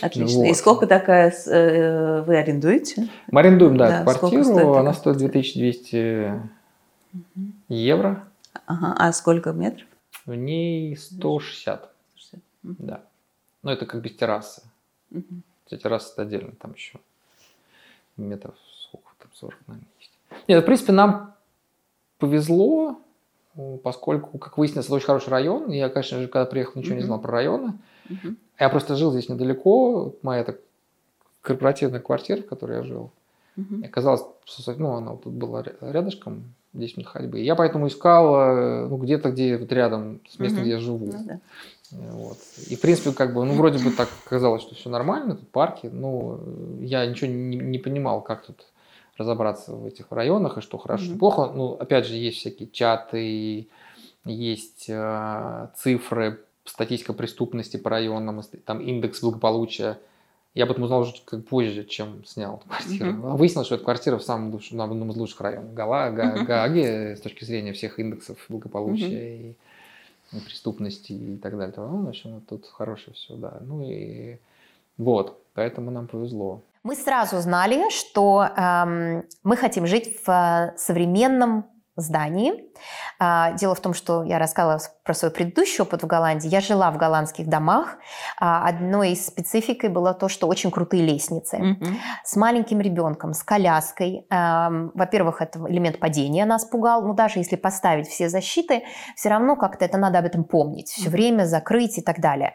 Отлично. 0.00 0.38
Вот. 0.40 0.46
И 0.46 0.54
сколько 0.54 0.86
такая 0.86 1.30
э, 1.30 2.22
вы 2.22 2.36
арендуете? 2.36 3.08
Мы 3.30 3.40
арендуем, 3.40 3.76
да, 3.76 4.04
да 4.04 4.14
квартиру. 4.14 4.44
Стоит 4.44 4.76
она 4.76 4.92
стоит 4.94 5.16
2200 5.18 6.40
угу. 7.12 7.22
евро. 7.68 8.24
Ага. 8.66 8.94
А 8.98 9.12
сколько 9.12 9.52
метров? 9.52 9.86
В 10.26 10.34
ней 10.34 10.96
160. 10.96 11.90
160. 12.16 12.40
Угу. 12.64 12.74
Да. 12.78 13.00
Но 13.62 13.70
ну, 13.70 13.76
это 13.76 13.86
как 13.86 14.02
без 14.02 14.14
террасы. 14.14 14.62
Угу. 15.10 15.76
Терраса 15.76 16.12
это 16.12 16.22
отдельно, 16.22 16.52
там 16.60 16.74
еще 16.74 16.98
метров 18.18 18.54
сколько 18.82 19.08
там 19.18 19.30
40, 19.34 19.58
наверное, 19.66 19.88
есть. 19.98 20.12
Нет, 20.48 20.62
в 20.62 20.66
принципе, 20.66 20.92
нам 20.92 21.34
повезло, 22.18 23.00
поскольку, 23.82 24.38
как 24.38 24.58
выяснилось, 24.58 24.86
это 24.86 24.94
очень 24.94 25.06
хороший 25.06 25.30
район. 25.30 25.70
Я, 25.70 25.88
конечно 25.88 26.20
же, 26.20 26.28
когда 26.28 26.46
приехал, 26.46 26.80
ничего 26.80 26.94
mm-hmm. 26.94 26.98
не 26.98 27.04
знал 27.04 27.20
про 27.20 27.32
районы. 27.32 27.74
Mm-hmm. 28.08 28.36
Я 28.60 28.68
просто 28.68 28.96
жил 28.96 29.12
здесь 29.12 29.28
недалеко. 29.28 30.14
Моя 30.22 30.44
так, 30.44 30.58
корпоративная 31.42 32.00
квартира, 32.00 32.40
в 32.42 32.46
которой 32.46 32.78
я 32.78 32.82
жил. 32.82 33.10
Mm-hmm. 33.56 33.82
И 33.82 33.86
оказалось, 33.86 34.22
ну, 34.78 34.92
она 34.92 35.16
тут 35.16 35.34
была 35.34 35.64
рядышком, 35.80 36.54
10 36.72 36.96
минут 36.96 37.10
ходьбы. 37.10 37.40
Я 37.40 37.54
поэтому 37.54 37.88
искал 37.88 38.34
э, 38.34 38.86
ну, 38.88 38.96
где-то, 38.96 39.30
где 39.30 39.58
вот 39.58 39.70
рядом 39.72 40.20
с 40.28 40.38
местом, 40.38 40.60
mm-hmm. 40.60 40.62
где 40.62 40.70
я 40.70 40.78
живу. 40.78 41.06
Ну, 41.12 41.24
да. 41.24 41.40
Вот. 41.90 42.38
И, 42.68 42.76
в 42.76 42.80
принципе, 42.80 43.12
как 43.12 43.34
бы, 43.34 43.44
ну, 43.44 43.52
вроде 43.52 43.84
бы 43.84 43.90
так 43.90 44.08
казалось, 44.24 44.62
что 44.62 44.74
все 44.74 44.88
нормально, 44.88 45.36
тут 45.36 45.50
парки, 45.50 45.88
но 45.92 46.40
я 46.80 47.04
ничего 47.04 47.30
не, 47.30 47.56
не 47.58 47.78
понимал, 47.78 48.22
как 48.22 48.46
тут 48.46 48.64
разобраться 49.22 49.72
в 49.72 49.86
этих 49.86 50.06
районах, 50.10 50.58
и 50.58 50.60
что 50.60 50.78
хорошо, 50.78 51.12
mm-hmm. 51.12 51.18
плохо. 51.18 51.52
Ну, 51.54 51.72
опять 51.72 52.06
же, 52.06 52.14
есть 52.14 52.38
всякие 52.38 52.68
чаты, 52.68 53.68
есть 54.24 54.86
э, 54.88 55.68
цифры, 55.76 56.44
статистика 56.64 57.12
преступности 57.12 57.76
по 57.76 57.90
районам, 57.90 58.42
там 58.64 58.80
индекс 58.80 59.20
благополучия. 59.20 59.98
Я 60.54 60.64
об 60.64 60.70
этом 60.70 60.84
узнал 60.84 61.00
уже 61.00 61.14
как 61.24 61.46
позже, 61.46 61.84
чем 61.84 62.24
снял 62.26 62.56
эту 62.56 62.68
квартиру. 62.68 63.10
Mm-hmm. 63.10 63.36
Выяснилось, 63.36 63.66
что 63.66 63.76
эта 63.76 63.84
квартира 63.84 64.18
в 64.18 64.22
самом 64.22 64.52
лучшем, 64.52 64.76
на 64.76 64.84
одном 64.84 65.10
из 65.10 65.16
лучших 65.16 65.40
районов 65.40 65.72
Гала, 65.72 66.10
Га, 66.10 66.68
mm-hmm. 66.68 67.16
С 67.16 67.20
точки 67.20 67.44
зрения 67.44 67.72
всех 67.72 67.98
индексов 67.98 68.36
благополучия 68.50 69.06
mm-hmm. 69.06 69.56
и, 70.32 70.36
и 70.36 70.40
преступности 70.40 71.12
и 71.12 71.36
так 71.38 71.56
далее. 71.56 71.74
Ну, 71.78 72.04
в 72.04 72.08
общем, 72.08 72.42
тут 72.48 72.66
хорошее 72.66 73.14
все, 73.14 73.34
да. 73.34 73.58
Ну 73.62 73.82
и 73.82 74.36
вот, 74.98 75.42
поэтому 75.54 75.90
нам 75.90 76.06
повезло. 76.06 76.60
Мы 76.82 76.96
сразу 76.96 77.40
знали, 77.40 77.90
что 77.90 78.42
эм, 78.44 79.24
мы 79.44 79.56
хотим 79.56 79.86
жить 79.86 80.18
в 80.26 80.28
э, 80.28 80.76
современном 80.76 81.71
здании. 81.96 82.52
А, 83.18 83.52
дело 83.52 83.74
в 83.74 83.80
том, 83.80 83.94
что 83.94 84.22
я 84.24 84.38
рассказала 84.38 84.80
про 85.04 85.14
свой 85.14 85.30
предыдущий 85.30 85.82
опыт 85.82 86.02
в 86.02 86.06
Голландии. 86.06 86.48
Я 86.48 86.60
жила 86.60 86.90
в 86.90 86.96
голландских 86.96 87.48
домах. 87.48 87.98
А, 88.38 88.66
одной 88.66 89.12
из 89.12 89.26
спецификой 89.26 89.90
было 89.90 90.14
то, 90.14 90.28
что 90.28 90.46
очень 90.46 90.70
крутые 90.70 91.04
лестницы. 91.04 91.56
Mm-hmm. 91.56 91.94
С 92.24 92.36
маленьким 92.36 92.80
ребенком, 92.80 93.34
с 93.34 93.42
коляской. 93.42 94.26
Во-первых, 94.30 95.42
это 95.42 95.58
элемент 95.68 95.98
падения 95.98 96.44
нас 96.44 96.64
пугал. 96.64 97.02
Но 97.02 97.14
даже 97.14 97.38
если 97.38 97.56
поставить 97.56 98.08
все 98.08 98.28
защиты, 98.28 98.82
все 99.16 99.28
равно 99.28 99.56
как-то 99.56 99.84
это 99.84 99.98
надо 99.98 100.18
об 100.18 100.24
этом 100.24 100.44
помнить. 100.44 100.88
Все 100.88 101.08
mm-hmm. 101.08 101.10
время 101.10 101.44
закрыть 101.44 101.98
и 101.98 102.02
так 102.02 102.20
далее. 102.20 102.54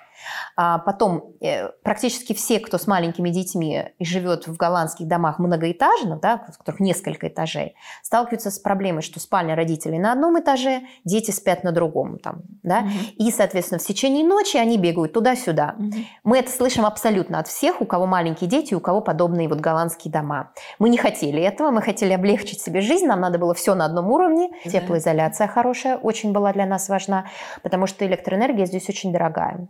А 0.56 0.80
потом 0.80 1.36
э, 1.42 1.70
практически 1.84 2.34
все, 2.34 2.60
кто 2.60 2.78
с 2.78 2.88
маленькими 2.88 3.30
детьми 3.30 3.86
и 3.98 4.06
живет 4.06 4.48
в 4.48 4.58
голландских 4.58 5.08
домах 5.08 5.40
многоэтажных, 5.40 6.20
да, 6.20 6.38
в 6.38 6.58
которых 6.58 6.80
несколько 6.80 7.28
этажей, 7.28 7.76
сталкиваются 8.02 8.52
с 8.52 8.60
проблемой, 8.60 9.02
что 9.02 9.20
спальня 9.28 9.56
родителей 9.56 10.00
на 10.00 10.14
одном 10.14 10.40
этаже, 10.40 10.84
дети 11.04 11.32
спят 11.32 11.64
на 11.66 11.74
другом. 11.74 12.18
Там, 12.18 12.44
да? 12.64 12.80
угу. 12.80 12.90
И, 13.18 13.30
соответственно, 13.32 13.80
в 13.80 13.84
течение 13.84 14.26
ночи 14.26 14.56
они 14.56 14.78
бегают 14.78 15.12
туда-сюда. 15.12 15.76
Угу. 15.78 15.96
Мы 16.24 16.40
это 16.40 16.50
слышим 16.50 16.86
абсолютно 16.86 17.40
от 17.40 17.48
всех, 17.48 17.82
у 17.82 17.86
кого 17.86 18.06
маленькие 18.06 18.50
дети, 18.50 18.74
у 18.74 18.80
кого 18.80 19.02
подобные 19.02 19.50
вот 19.50 19.60
голландские 19.60 20.14
дома. 20.14 20.52
Мы 20.80 20.90
не 20.90 20.98
хотели 20.98 21.42
этого, 21.42 21.72
мы 21.72 21.82
хотели 21.82 22.14
облегчить 22.14 22.62
себе 22.62 22.80
жизнь, 22.80 23.06
нам 23.06 23.20
надо 23.20 23.38
было 23.38 23.54
все 23.54 23.76
на 23.76 23.84
одном 23.84 24.10
уровне. 24.12 24.50
Да. 24.64 24.72
Теплоизоляция 24.72 25.48
хорошая 25.48 25.98
очень 25.98 26.32
была 26.32 26.54
для 26.54 26.66
нас 26.66 26.88
важна, 26.88 27.26
потому 27.64 27.86
что 27.86 28.08
электроэнергия 28.08 28.66
здесь 28.66 28.88
очень 28.88 29.12
дорогая. 29.12 29.68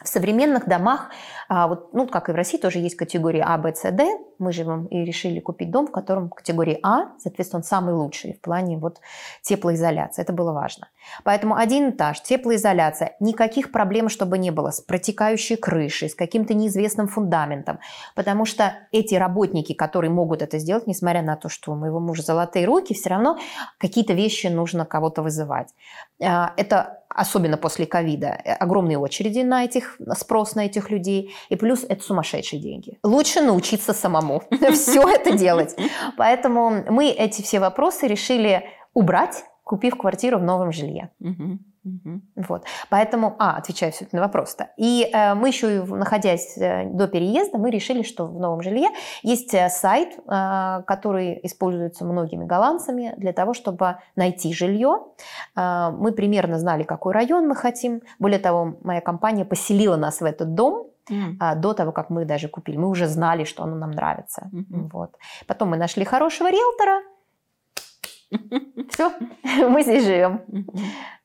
В 0.00 0.06
современных 0.06 0.68
домах, 0.68 1.10
а, 1.48 1.66
вот, 1.66 1.94
ну, 1.94 2.06
как 2.06 2.28
и 2.28 2.32
в 2.32 2.34
России, 2.34 2.58
тоже 2.58 2.78
есть 2.78 2.96
категории 2.96 3.42
А, 3.44 3.56
Б, 3.56 3.74
С, 3.74 3.90
Д. 3.90 4.06
Мы 4.38 4.52
живем 4.52 4.84
и 4.86 5.04
решили 5.04 5.40
купить 5.40 5.70
дом, 5.70 5.86
в 5.86 5.90
котором 5.90 6.28
категории 6.28 6.78
А, 6.82 7.12
соответственно, 7.18 7.60
он 7.60 7.64
самый 7.64 7.94
лучший 7.94 8.34
в 8.34 8.40
плане 8.40 8.76
вот, 8.76 9.00
теплоизоляции. 9.42 10.20
Это 10.20 10.34
было 10.34 10.52
важно. 10.52 10.88
Поэтому 11.24 11.56
один 11.56 11.90
этаж, 11.90 12.22
теплоизоляция, 12.22 13.16
никаких 13.18 13.72
проблем, 13.72 14.10
чтобы 14.10 14.36
не 14.36 14.50
было 14.50 14.70
с 14.70 14.82
протекающей 14.82 15.56
крышей, 15.56 16.10
с 16.10 16.14
каким-то 16.14 16.52
неизвестным 16.52 17.08
фундаментом. 17.08 17.78
Потому 18.14 18.44
что 18.44 18.74
эти 18.92 19.14
работники, 19.14 19.72
которые 19.72 20.10
могут 20.10 20.42
это 20.42 20.58
сделать, 20.58 20.86
несмотря 20.86 21.22
на 21.22 21.36
то, 21.36 21.48
что 21.48 21.72
у 21.72 21.76
моего 21.76 21.98
мужа 21.98 22.22
золотые 22.22 22.66
руки, 22.66 22.92
все 22.92 23.08
равно 23.08 23.38
какие-то 23.78 24.12
вещи 24.12 24.48
нужно 24.48 24.84
кого-то 24.84 25.22
вызывать. 25.22 25.68
А, 26.22 26.52
это 26.58 26.98
особенно 27.08 27.56
после 27.56 27.86
ковида, 27.86 28.28
огромные 28.60 28.98
очереди 28.98 29.40
на 29.40 29.64
этих, 29.64 29.98
спрос 30.16 30.54
на 30.54 30.66
этих 30.66 30.90
людей, 30.90 31.34
и 31.48 31.56
плюс 31.56 31.84
это 31.88 32.02
сумасшедшие 32.02 32.60
деньги. 32.60 32.98
Лучше 33.02 33.40
научиться 33.40 33.92
самому 33.92 34.42
все 34.72 35.08
это 35.08 35.36
делать. 35.36 35.76
Поэтому 36.16 36.84
мы 36.88 37.08
эти 37.08 37.42
все 37.42 37.60
вопросы 37.60 38.06
решили 38.06 38.64
убрать 38.94 39.44
купив 39.68 39.96
квартиру 39.96 40.38
в 40.38 40.42
новом 40.42 40.72
жилье. 40.72 41.10
Вот. 42.36 42.64
Поэтому, 42.90 43.36
а, 43.38 43.56
отвечаю 43.56 43.92
все 43.92 44.06
на 44.12 44.20
вопрос-то. 44.20 44.70
И 44.76 45.08
э, 45.12 45.34
мы 45.34 45.48
еще, 45.48 45.84
находясь 45.84 46.58
э, 46.58 46.84
до 46.86 47.08
переезда, 47.08 47.56
мы 47.58 47.70
решили, 47.70 48.02
что 48.02 48.26
в 48.26 48.38
новом 48.38 48.62
жилье 48.62 48.88
есть 49.22 49.54
э, 49.54 49.68
сайт, 49.70 50.18
э, 50.18 50.82
который 50.86 51.40
используется 51.44 52.04
многими 52.04 52.44
голландцами 52.44 53.14
для 53.16 53.32
того, 53.32 53.54
чтобы 53.54 53.96
найти 54.16 54.52
жилье. 54.52 55.04
Э, 55.56 55.90
мы 55.90 56.12
примерно 56.12 56.58
знали, 56.58 56.82
какой 56.82 57.14
район 57.14 57.48
мы 57.48 57.54
хотим. 57.54 58.02
Более 58.18 58.38
того, 58.38 58.76
моя 58.82 59.00
компания 59.00 59.44
поселила 59.44 59.96
нас 59.96 60.20
в 60.20 60.24
этот 60.24 60.54
дом 60.54 60.88
М. 61.10 61.36
а, 61.40 61.54
до 61.54 61.72
того, 61.74 61.92
как 61.92 62.10
мы 62.10 62.24
даже 62.24 62.48
купили. 62.48 62.76
Мы 62.76 62.88
уже 62.88 63.06
знали, 63.06 63.44
что 63.44 63.62
оно 63.62 63.76
нам 63.76 63.90
нравится. 63.90 64.48
Мгм. 64.52 64.88
Вот. 64.92 65.16
Потом 65.46 65.70
мы 65.70 65.76
нашли 65.76 66.04
хорошего 66.04 66.50
риэлтора. 66.50 67.02
Все, 68.90 69.12
мы 69.68 69.82
здесь 69.82 70.04
живем. 70.04 70.42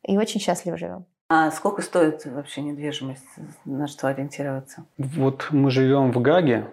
И 0.03 0.17
очень 0.17 0.39
счастливо 0.39 0.77
живем. 0.77 1.05
А 1.29 1.51
сколько 1.51 1.81
стоит 1.81 2.25
вообще 2.25 2.61
недвижимость? 2.61 3.25
На 3.65 3.87
что 3.87 4.07
ориентироваться? 4.07 4.85
Вот 4.97 5.47
мы 5.51 5.71
живем 5.71 6.11
в 6.11 6.21
Гаге, 6.21 6.67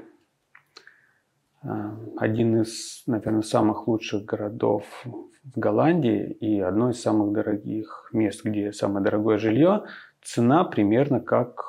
а, 1.62 1.96
один 2.18 2.62
из, 2.62 3.02
наверное, 3.06 3.42
самых 3.42 3.88
лучших 3.88 4.24
городов 4.24 4.84
в 5.04 5.58
Голландии 5.58 6.30
и 6.40 6.60
одно 6.60 6.90
из 6.90 7.00
самых 7.00 7.32
дорогих 7.32 8.10
мест, 8.12 8.44
где 8.44 8.72
самое 8.72 9.04
дорогое 9.04 9.38
жилье. 9.38 9.84
Цена 10.22 10.64
примерно 10.64 11.20
как, 11.20 11.64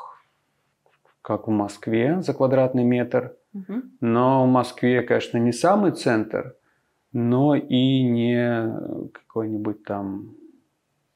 как 1.21 1.47
в 1.47 1.51
Москве 1.51 2.21
за 2.21 2.33
квадратный 2.33 2.83
метр. 2.83 3.35
Мгм. 3.53 3.91
Но 4.01 4.45
в 4.45 4.47
Москве, 4.49 5.01
конечно, 5.01 5.37
не 5.37 5.51
самый 5.51 5.91
центр, 5.91 6.55
но 7.13 7.55
и 7.55 8.03
не 8.03 9.09
какой-нибудь 9.13 9.83
там, 9.83 10.35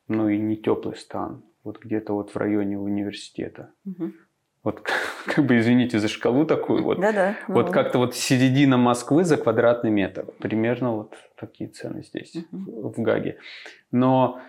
ну 0.08 0.30
и 0.30 0.38
не 0.38 0.58
теплый 0.58 0.96
стан. 0.96 1.44
Вот 1.64 1.80
где-то 1.80 2.14
вот 2.14 2.32
в 2.32 2.38
районе 2.38 2.78
университета. 2.78 3.72
Мгм. 3.86 4.14
Вот 4.64 4.82
как 5.26 5.46
бы, 5.46 5.60
извините 5.60 6.00
за 6.00 6.08
шкалу 6.08 6.46
такую 6.46 6.84
вот. 6.84 7.00
Да-да. 7.00 7.36
Вот 7.48 7.68
ну, 7.68 7.72
как-то 7.72 8.00
вот 8.00 8.16
середина 8.16 8.78
Москвы 8.78 9.24
за 9.24 9.38
квадратный 9.38 9.92
метр. 9.92 10.26
Примерно 10.40 10.96
вот 10.96 11.16
такие 11.36 11.70
цены 11.70 12.04
здесь, 12.04 12.36
в 12.52 12.92
в 12.92 13.02
Гаге. 13.02 13.38
Но 13.92 14.40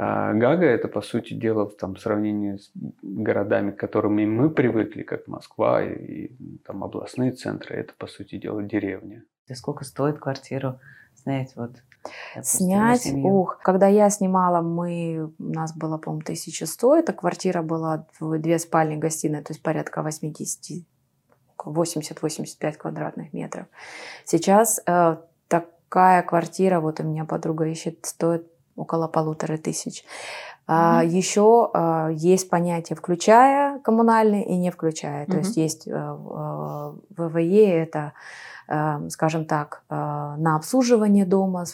а, 0.00 0.32
Гага 0.32 0.64
это, 0.64 0.86
по 0.86 1.00
сути 1.00 1.34
дела, 1.34 1.68
в 1.68 1.74
там, 1.74 1.96
сравнении 1.96 2.58
с 2.58 2.70
городами, 3.02 3.72
к 3.72 3.76
которым 3.76 4.20
и 4.20 4.26
мы 4.26 4.48
привыкли, 4.48 5.02
как 5.02 5.26
Москва 5.26 5.82
и, 5.82 6.26
и 6.26 6.58
там 6.58 6.84
областные 6.84 7.32
центры, 7.32 7.74
это, 7.74 7.94
по 7.98 8.06
сути 8.06 8.36
дела, 8.36 8.62
деревня. 8.62 9.24
и 9.48 9.54
Сколько 9.54 9.84
стоит 9.84 10.20
квартиру 10.20 10.78
снять? 11.16 11.52
Вот, 11.56 11.72
Снять, 12.44 13.12
ух, 13.12 13.58
когда 13.60 13.88
я 13.88 14.08
снимала, 14.08 14.62
мы, 14.62 15.32
у 15.36 15.52
нас 15.52 15.76
было, 15.76 15.98
по-моему, 15.98 16.22
1100, 16.22 16.96
эта 16.96 17.12
квартира 17.12 17.62
была 17.62 18.06
в 18.20 18.38
две 18.38 18.60
спальни, 18.60 18.94
гостиная, 18.94 19.42
то 19.42 19.52
есть 19.52 19.64
порядка 19.64 20.04
80, 20.04 20.86
80-85 21.58 22.72
квадратных 22.74 23.32
метров. 23.32 23.66
Сейчас 24.24 24.80
э, 24.86 25.16
такая 25.48 26.22
квартира, 26.22 26.78
вот 26.78 27.00
у 27.00 27.02
меня 27.02 27.24
подруга 27.24 27.66
ищет, 27.66 28.06
стоит 28.06 28.46
около 28.78 29.08
полутора 29.08 29.56
тысяч. 29.58 30.04
А, 30.66 31.02
Мгм. 31.02 31.08
Еще 31.16 31.70
а, 31.72 32.08
есть 32.10 32.50
понятие 32.50 32.96
включая 32.96 33.78
коммунальные 33.80 34.44
и 34.44 34.56
не 34.56 34.70
включая. 34.70 35.24
То 35.26 35.32
Мгм. 35.32 35.38
есть 35.40 35.56
есть 35.56 35.88
э, 35.88 35.90
э, 35.92 36.92
ВВЕ, 37.16 37.82
это, 37.82 38.12
э, 38.68 39.08
скажем 39.08 39.46
так, 39.46 39.82
на 39.88 40.56
обслуживание 40.56 41.24
дома 41.24 41.64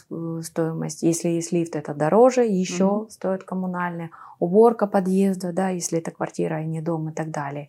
стоимость. 0.42 1.02
Если 1.02 1.28
есть 1.28 1.52
лифт, 1.52 1.74
это 1.76 1.92
дороже, 1.92 2.44
еще 2.44 2.84
Мгм. 2.84 3.10
стоит 3.10 3.44
коммунальные. 3.44 4.10
Уборка 4.38 4.86
подъезда, 4.86 5.52
да, 5.52 5.70
если 5.70 5.98
это 5.98 6.10
квартира 6.12 6.62
и 6.62 6.66
не 6.66 6.80
дом 6.80 7.08
и 7.08 7.12
так 7.12 7.30
далее. 7.30 7.68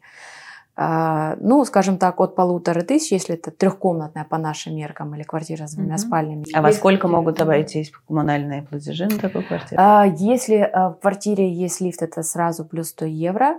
А, 0.77 1.35
Ну, 1.39 1.63
скажем 1.65 1.97
так, 1.97 2.19
от 2.19 2.35
полутора 2.35 2.81
тысяч, 2.81 3.11
если 3.11 3.35
это 3.35 3.49
трехкомнатная 3.51 4.25
по 4.25 4.37
нашим 4.37 4.75
меркам 4.75 5.15
или 5.15 5.23
квартира 5.23 5.67
с 5.67 5.73
двумя 5.75 5.93
Мгм. 5.95 5.97
спальнями. 5.99 6.45
А 6.53 6.61
во 6.61 6.71
сколько 6.71 7.07
могут 7.07 7.39
обойтись 7.39 7.91
коммунальные 8.07 8.63
платежи 8.63 9.05
на 9.07 9.17
такую 9.19 9.43
квартиру? 9.45 9.81
а, 9.81 10.05
Если 10.05 10.57
а, 10.57 10.89
в 10.89 10.99
квартире 10.99 11.51
есть 11.51 11.79
лифт, 11.81 12.01
это 12.01 12.23
сразу 12.23 12.65
плюс 12.65 12.89
100 12.89 13.05
евро. 13.05 13.55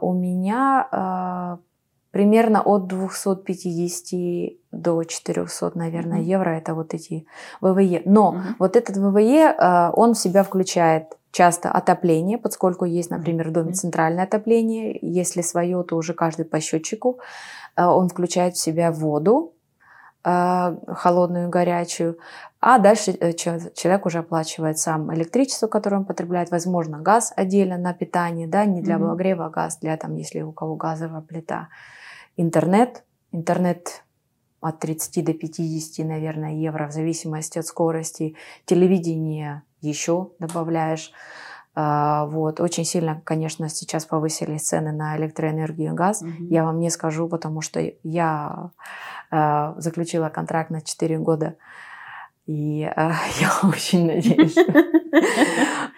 У 0.00 0.12
меня 0.12 1.58
примерно 2.12 2.62
от 2.62 2.86
250 2.86 4.58
до 4.70 5.02
400, 5.02 5.72
наверное, 5.74 6.18
Мгм. 6.18 6.26
евро. 6.26 6.50
Это 6.50 6.74
вот 6.74 6.94
эти 6.94 7.26
ВВЕ. 7.60 8.02
Но 8.04 8.32
Мгм. 8.32 8.42
вот 8.60 8.76
этот 8.76 8.96
ВВЕ, 8.96 9.90
он 9.92 10.14
в 10.14 10.18
себя 10.18 10.44
включает 10.44 11.16
часто 11.34 11.68
отопление, 11.68 12.38
поскольку 12.38 12.84
есть, 12.84 13.10
например, 13.10 13.48
в 13.48 13.52
доме 13.52 13.72
центральное 13.72 14.24
отопление. 14.24 14.96
Если 15.02 15.42
свое, 15.42 15.82
то 15.82 15.96
уже 15.96 16.14
каждый 16.14 16.44
по 16.44 16.60
счетчику. 16.60 17.18
А, 17.74 17.92
Он 17.92 18.08
включает 18.08 18.54
в 18.54 18.60
себя 18.60 18.92
воду, 18.92 19.52
а, 20.22 20.76
холодную 20.86 21.48
горячую. 21.48 22.18
А 22.60 22.78
дальше 22.78 23.10
э, 23.10 23.32
человек 23.32 24.06
уже 24.06 24.20
оплачивает 24.20 24.78
сам 24.78 25.12
электричество, 25.12 25.66
которое 25.66 25.96
он 25.96 26.04
потребляет, 26.04 26.52
возможно, 26.52 27.00
газ 27.00 27.32
отдельно 27.36 27.78
на 27.78 27.92
питание, 27.92 28.46
да, 28.46 28.64
не 28.64 28.80
для 28.80 28.96
обогрева, 28.96 29.46
а 29.46 29.50
газ 29.50 29.78
для, 29.78 29.96
там, 29.96 30.14
если 30.14 30.40
у 30.42 30.52
кого 30.52 30.76
газовая 30.76 31.20
плита. 31.20 31.68
Интернет, 32.36 33.02
интернет 33.32 34.04
от 34.60 34.78
30 34.78 35.24
до 35.24 35.34
50, 35.34 36.06
наверное, 36.06 36.54
евро 36.54 36.86
в 36.86 36.92
зависимости 36.92 37.58
от 37.58 37.66
скорости. 37.66 38.36
Телевидение 38.66 39.62
еще 39.84 40.30
добавляешь. 40.38 41.12
А, 41.74 42.26
Вот. 42.26 42.60
Очень 42.60 42.84
сильно, 42.84 43.20
конечно, 43.24 43.68
сейчас 43.68 44.06
повысились 44.06 44.62
цены 44.62 44.92
на 44.92 45.16
электроэнергию 45.16 45.92
и 45.92 45.94
газ. 45.94 46.22
Мгм. 46.22 46.46
Я 46.48 46.64
вам 46.64 46.78
не 46.78 46.90
скажу, 46.90 47.28
потому 47.28 47.60
что 47.62 47.80
я 48.02 48.70
э, 49.32 49.74
заключила 49.78 50.28
контракт 50.28 50.70
на 50.70 50.80
4 50.80 51.18
года. 51.18 51.56
И 52.46 52.82
э, 52.84 52.92
я 53.40 53.68
очень 53.68 54.06
надеюсь. 54.06 54.56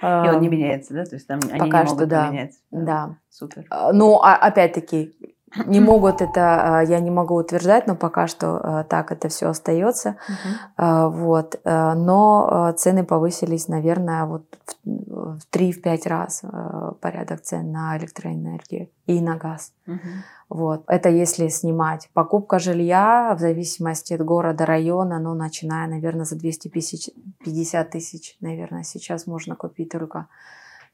И 0.03 0.29
он 0.29 0.41
не 0.41 0.49
меняется, 0.49 0.93
да? 0.95 1.05
То 1.05 1.15
есть 1.17 1.27
там 1.27 1.41
они 1.51 1.71
не 1.71 1.83
могут 1.85 2.09
да. 2.09 2.27
поменять. 2.27 2.55
Да. 2.71 3.17
Супер. 3.31 3.65
А, 3.71 3.93
Ну, 3.93 4.21
а- 4.23 4.37
опять-таки, 4.37 5.36
не 5.55 5.81
могут 5.81 6.21
это, 6.21 6.79
а, 6.79 6.83
я 6.83 7.01
не 7.01 7.11
могу 7.11 7.35
утверждать, 7.37 7.87
но 7.87 7.95
пока 7.95 8.27
что 8.27 8.61
а, 8.63 8.85
так 8.85 9.13
это 9.13 9.29
все 9.29 9.49
остается. 9.49 10.17
Мгм. 10.29 10.55
А, 10.77 11.09
Вот. 11.09 11.61
а, 11.65 11.95
Но 11.95 12.75
цены 12.77 13.05
повысились, 13.05 13.69
наверное, 13.69 14.25
вот 14.25 14.45
в 14.85 15.41
3-5 15.51 16.07
раз 16.07 16.43
а, 16.43 16.93
порядок 17.01 17.43
цен 17.43 17.71
на 17.71 17.97
электроэнергию 17.97 18.91
и 19.07 19.21
на 19.21 19.37
газ. 19.37 19.73
Мгм. 19.87 20.25
Вот. 20.49 20.85
Это 20.89 21.09
если 21.09 21.49
снимать. 21.49 22.09
Покупка 22.13 22.59
жилья 22.59 23.35
в 23.37 23.41
зависимости 23.41 24.15
от 24.15 24.25
города, 24.25 24.67
района, 24.67 25.19
ну, 25.19 25.35
начиная, 25.35 25.89
наверное, 25.89 26.25
за 26.25 26.37
250 26.37 27.91
тысяч, 27.91 28.37
наверное, 28.41 28.83
сейчас 28.83 29.27
можно 29.27 29.57
купить 29.57 29.91
только 29.91 30.27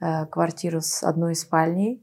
э, 0.00 0.26
квартиру 0.26 0.80
с 0.80 1.02
одной 1.02 1.34
спальней. 1.34 2.02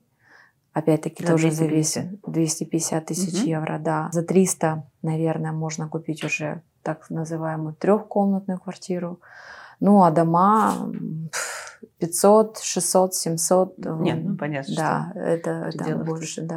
Опять-таки 0.74 1.24
За 1.24 1.32
тоже 1.32 1.50
250. 1.50 2.04
зависит. 2.04 2.22
250 2.28 3.06
тысяч 3.06 3.40
Мгм. 3.40 3.48
евро, 3.50 3.80
да. 3.80 4.10
За 4.12 4.22
300, 4.24 4.84
наверное, 5.02 5.52
можно 5.52 5.88
купить 5.90 6.24
уже 6.24 6.62
так 6.84 7.10
называемую 7.10 7.74
трехкомнатную 7.76 8.60
квартиру. 8.60 9.20
Ну, 9.80 10.04
а 10.04 10.12
дома 10.12 10.76
м, 10.80 11.30
пф, 11.32 11.80
500, 11.98 12.60
600, 12.60 13.16
700. 13.16 13.78
Нет, 14.00 14.20
ну, 14.24 14.38
понятно, 14.38 14.76
Да, 14.76 15.12
это, 15.16 15.50
это 15.50 15.78
пределах 15.78 16.06
больше, 16.06 16.42
да. 16.44 16.56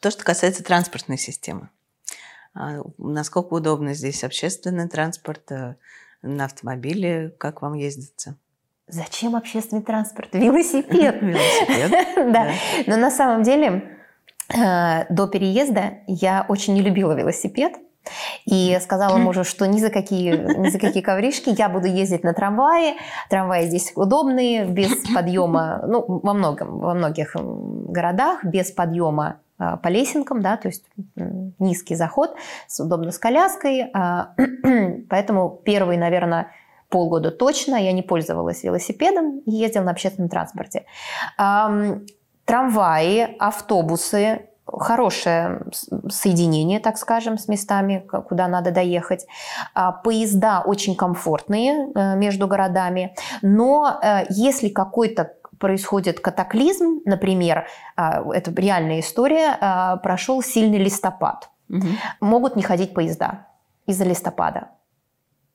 То, 0.00 0.10
что 0.10 0.24
касается 0.24 0.62
транспортной 0.62 1.18
системы. 1.18 1.70
А, 2.58 2.82
Насколько 2.98 3.54
удобно 3.54 3.94
здесь 3.94 4.24
общественный 4.24 4.88
транспорт, 4.88 5.52
э, 5.52 5.74
на 6.22 6.46
автомобиле, 6.46 7.32
как 7.38 7.62
вам 7.62 7.74
ездится? 7.74 8.34
Зачем 8.88 9.36
общественный 9.36 9.82
транспорт? 9.82 10.30
Велосипед. 10.32 11.18
Велосипед. 11.22 11.92
Да. 12.32 12.50
Но 12.86 12.96
на 12.96 13.12
самом 13.12 13.44
деле 13.44 13.96
э, 14.48 15.04
до 15.08 15.28
переезда 15.28 15.98
я 16.08 16.44
очень 16.48 16.74
не 16.74 16.82
любила 16.82 17.12
велосипед. 17.12 17.74
И 18.46 18.76
сказала 18.80 19.18
мужу, 19.18 19.44
что 19.44 19.66
ни 19.66 19.78
за 19.78 19.90
какие, 19.90 20.34
ни 20.58 20.70
за 20.70 20.78
какие 20.78 21.02
ковришки 21.02 21.50
я 21.50 21.68
буду 21.68 21.86
ездить 21.86 22.24
на 22.24 22.32
трамвае. 22.32 22.94
Трамваи 23.28 23.66
здесь 23.66 23.92
удобные, 23.94 24.64
без 24.64 24.90
подъема, 25.14 25.84
ну, 25.86 26.04
во, 26.22 26.32
многом, 26.32 26.78
во 26.78 26.94
многих 26.94 27.36
городах, 27.36 28.44
без 28.44 28.72
подъема 28.72 29.40
по 29.58 29.88
лесенкам, 29.88 30.40
да, 30.40 30.56
то 30.56 30.68
есть 30.68 30.84
низкий 31.58 31.96
заход, 31.96 32.34
удобно 32.78 33.10
с 33.10 33.18
коляской. 33.18 33.90
а, 33.92 34.34
Поэтому 35.10 35.60
первые, 35.64 35.98
наверное, 35.98 36.52
полгода 36.88 37.30
точно 37.30 37.76
я 37.76 37.92
не 37.92 38.02
пользовалась 38.02 38.62
велосипедом 38.62 39.42
ездила 39.46 39.82
на 39.82 39.90
общественном 39.90 40.28
транспорте. 40.28 40.84
Ам, 41.36 42.06
Трамваи, 42.44 43.36
автобусы 43.38 44.48
хорошее 44.66 45.62
соединение, 46.08 46.80
так 46.80 46.98
скажем, 46.98 47.38
с 47.38 47.48
местами, 47.48 48.06
куда 48.28 48.48
надо 48.48 48.70
доехать. 48.70 49.26
А, 49.74 49.92
поезда 49.92 50.62
очень 50.64 50.94
комфортные 50.94 51.90
э, 51.94 52.16
между 52.16 52.46
городами, 52.46 53.14
но 53.42 53.98
э, 54.02 54.24
если 54.28 54.68
какой-то 54.68 55.32
происходит 55.58 56.20
катаклизм, 56.20 57.00
например, 57.04 57.66
а, 57.96 58.24
это 58.32 58.52
реальная 58.54 59.00
история, 59.00 59.56
а, 59.60 59.96
прошел 59.96 60.42
сильный 60.42 60.78
листопад, 60.78 61.50
угу. 61.68 61.86
могут 62.20 62.56
не 62.56 62.62
ходить 62.62 62.94
поезда 62.94 63.46
из-за 63.86 64.04
листопада. 64.04 64.68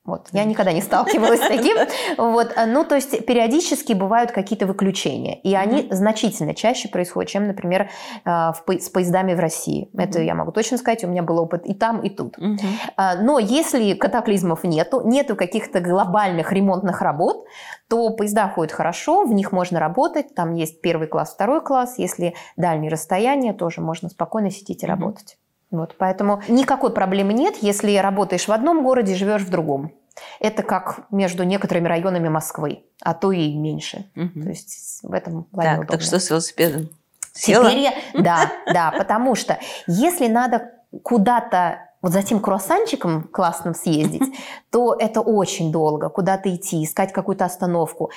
Вот. 0.04 0.28
Я 0.32 0.44
никогда 0.44 0.72
не 0.72 0.82
сталкивалась 0.82 1.40
с 1.40 1.48
таким. 1.48 1.76
Вот. 2.18 2.54
Ну, 2.66 2.84
то 2.84 2.94
есть 2.94 3.24
периодически 3.24 3.94
бывают 3.94 4.32
какие-то 4.32 4.66
выключения. 4.66 5.36
И 5.42 5.54
они 5.54 5.82
mm-hmm. 5.82 5.94
значительно 5.94 6.54
чаще 6.54 6.88
происходят, 6.88 7.30
чем, 7.30 7.46
например, 7.46 7.88
э, 8.24 8.52
с 8.78 8.90
поездами 8.90 9.34
в 9.34 9.40
России. 9.40 9.88
Mm-hmm. 9.92 10.02
Это 10.02 10.20
я 10.20 10.34
могу 10.34 10.52
точно 10.52 10.76
сказать. 10.76 11.04
У 11.04 11.08
меня 11.08 11.22
был 11.22 11.38
опыт 11.38 11.64
и 11.64 11.72
там, 11.72 12.02
и 12.02 12.10
тут. 12.10 12.36
Mm-hmm. 12.38 13.22
Но 13.22 13.38
если 13.38 13.94
катаклизмов 13.94 14.64
нету, 14.64 15.00
нету 15.04 15.36
каких-то 15.36 15.80
глобальных 15.80 16.52
ремонтных 16.52 17.00
работ, 17.00 17.46
то 17.88 18.10
поезда 18.10 18.48
ходят 18.48 18.72
хорошо, 18.72 19.24
в 19.24 19.32
них 19.32 19.52
можно 19.52 19.80
работать. 19.80 20.34
Там 20.34 20.52
есть 20.54 20.82
первый 20.82 21.08
класс, 21.08 21.32
второй 21.34 21.62
класс. 21.62 21.94
Если 21.98 22.34
дальние 22.56 22.90
расстояния, 22.90 23.54
тоже 23.54 23.80
можно 23.80 24.10
спокойно 24.10 24.50
сидеть 24.50 24.82
и 24.82 24.86
работать. 24.86 25.38
Вот, 25.74 25.96
поэтому 25.98 26.42
никакой 26.48 26.92
проблемы 26.92 27.32
нет, 27.32 27.56
если 27.60 27.96
работаешь 27.96 28.46
в 28.46 28.52
одном 28.52 28.84
городе, 28.84 29.14
живешь 29.14 29.42
в 29.42 29.50
другом. 29.50 29.92
Это 30.38 30.62
как 30.62 31.10
между 31.10 31.42
некоторыми 31.42 31.88
районами 31.88 32.28
Москвы, 32.28 32.84
а 33.02 33.14
то 33.14 33.32
и 33.32 33.52
меньше. 33.54 34.06
Угу. 34.14 34.42
То 34.42 34.48
есть 34.48 35.00
в 35.02 35.12
этом 35.12 35.44
плане 35.44 35.70
так, 35.70 35.78
удобно. 35.78 35.98
Так 35.98 36.02
что 36.02 36.20
с 36.20 36.30
велосипедом? 36.30 36.88
Села? 37.32 37.68
Теперь 37.68 37.80
я, 37.80 37.92
да, 38.14 38.52
да, 38.72 38.92
потому 38.96 39.34
что 39.34 39.58
если 39.88 40.28
надо 40.28 40.70
куда-то 41.02 41.80
вот 42.00 42.12
за 42.12 42.22
тем 42.22 42.38
круассанчиком 42.38 43.24
классным 43.24 43.74
съездить, 43.74 44.22
то 44.70 44.94
это 44.94 45.20
очень 45.20 45.72
долго, 45.72 46.08
куда-то 46.10 46.54
идти, 46.54 46.84
искать 46.84 47.12
какую-то 47.12 47.44
остановку. 47.44 48.12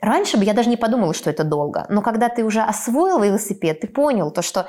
Раньше 0.00 0.38
бы 0.38 0.44
я 0.44 0.54
даже 0.54 0.68
не 0.68 0.76
подумала, 0.76 1.14
что 1.14 1.30
это 1.30 1.44
долго, 1.44 1.86
но 1.88 2.02
когда 2.02 2.28
ты 2.28 2.44
уже 2.44 2.60
освоил 2.62 3.20
велосипед, 3.20 3.80
ты 3.80 3.86
понял 3.86 4.30
то, 4.32 4.42
что 4.42 4.66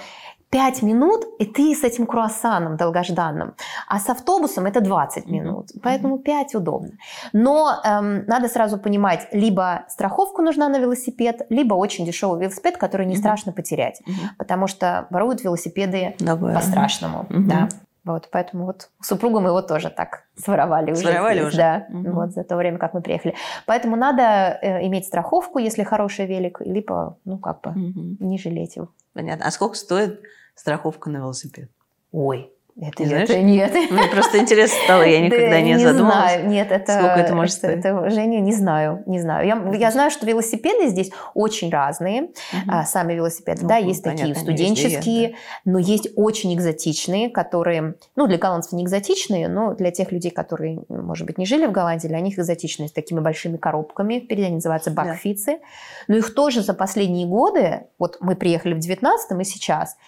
5 0.54 0.84
минут, 0.84 1.26
и 1.40 1.46
ты 1.46 1.74
с 1.74 1.84
этим 1.84 2.06
круассаном 2.06 2.78
долгожданным. 2.78 3.56
А 3.88 4.00
с 4.00 4.08
автобусом 4.08 4.68
это 4.68 4.82
20 4.82 5.28
минут. 5.28 5.70
Поэтому 5.82 6.20
5 6.20 6.56
удобно. 6.56 6.92
Но 7.34 7.82
эм, 7.84 8.24
надо 8.28 8.48
сразу 8.48 8.78
понимать, 8.78 9.28
либо 9.32 9.86
страховку 9.90 10.44
нужна 10.44 10.70
на 10.70 10.78
велосипед, 10.78 11.48
либо 11.50 11.74
очень 11.74 12.06
дешевый 12.06 12.40
велосипед, 12.40 12.78
который 12.78 13.08
не 13.08 13.16
страшно 13.16 13.52
потерять. 13.52 14.02
Потому 14.38 14.68
что 14.68 15.08
воруют 15.10 15.44
велосипеды 15.44 16.16
по-страшному. 16.20 17.26
Да. 17.30 17.70
Вот, 18.06 18.28
поэтому 18.32 18.66
вот 18.66 18.90
супругу 19.02 19.40
мы 19.40 19.50
его 19.50 19.62
тоже 19.62 19.90
так 19.90 20.26
своровали 20.36 20.92
уже. 20.92 21.04
Своровали 21.04 21.40
здесь, 21.40 21.48
уже? 21.48 21.58
Да, 21.58 21.86
угу. 21.90 22.12
вот 22.12 22.32
за 22.32 22.44
то 22.44 22.58
время, 22.58 22.78
как 22.78 22.94
мы 22.94 23.02
приехали. 23.02 23.34
Поэтому 23.66 23.96
надо 23.96 24.60
э, 24.62 24.86
иметь 24.88 25.06
страховку, 25.06 25.58
если 25.58 25.84
хороший 25.84 26.26
велик, 26.26 26.60
либо, 26.60 27.18
ну, 27.24 27.38
как 27.38 27.62
бы, 27.62 27.70
угу. 27.70 28.18
не 28.20 28.38
жалеть 28.38 28.76
его. 28.76 28.90
Понятно. 29.14 29.46
А 29.48 29.52
сколько 29.52 29.76
стоит 29.76 30.22
страховка 30.56 31.10
на 31.10 31.18
велосипед? 31.18 31.70
Ой, 32.12 32.54
это, 32.76 33.04
не 33.04 33.10
знаешь? 33.10 33.30
это 33.30 33.42
нет. 33.42 33.72
Мне 33.92 34.08
просто 34.08 34.40
интересно 34.40 34.78
стало, 34.86 35.04
я 35.04 35.22
никогда 35.26 35.62
не, 35.62 35.74
не 35.74 35.84
задумывалась. 35.84 36.34
Знаю. 36.34 36.50
Нет, 36.50 36.72
это, 36.72 36.92
Сколько 36.92 37.20
это 37.20 37.36
может 37.36 37.56
стоить? 37.56 37.80
Это, 37.80 38.10
Женя, 38.10 38.40
не 38.40 38.52
знаю, 38.52 39.04
не 39.06 39.20
знаю. 39.20 39.46
Я, 39.46 39.76
я 39.76 39.92
знаю, 39.92 40.10
что 40.10 40.26
велосипеды 40.26 40.88
здесь 40.88 41.12
очень 41.36 41.70
разные, 41.70 42.24
угу. 42.24 42.32
а, 42.68 42.84
сами 42.84 43.14
велосипеды. 43.14 43.62
Ну, 43.62 43.68
да, 43.68 43.78
есть 43.78 44.04
понятно, 44.04 44.28
такие 44.28 44.44
студенческие, 44.44 45.22
есть, 45.22 45.34
да. 45.66 45.72
но 45.72 45.78
есть 45.78 46.10
очень 46.16 46.56
экзотичные, 46.56 47.30
которые, 47.30 47.96
ну, 48.16 48.26
для 48.26 48.40
голландцев 48.40 48.74
не 48.74 48.84
экзотичные, 48.84 49.48
но 49.50 49.76
для 49.76 49.92
тех 49.92 50.12
людей, 50.12 50.32
которые, 50.32 50.84
может 50.90 51.28
быть, 51.28 51.38
не 51.38 51.46
жили 51.46 51.68
в 51.68 51.72
Голландии, 51.72 52.08
для 52.08 52.22
них 52.22 52.40
экзотичные, 52.40 52.90
с 52.90 52.92
такими 52.92 53.20
большими 53.20 53.58
коробками, 53.58 54.20
впереди 54.20 54.46
они 54.46 54.56
называются 54.56 54.90
бакфицы. 54.90 55.60
Да. 55.60 55.68
Но 56.08 56.16
их 56.18 56.34
тоже 56.34 56.62
за 56.62 56.74
последние 56.74 57.28
годы, 57.28 57.82
вот 58.00 58.18
мы 58.20 58.36
приехали 58.36 58.74
в 58.74 58.80
19 58.80 59.40
и 59.40 59.44
сейчас– 59.44 59.96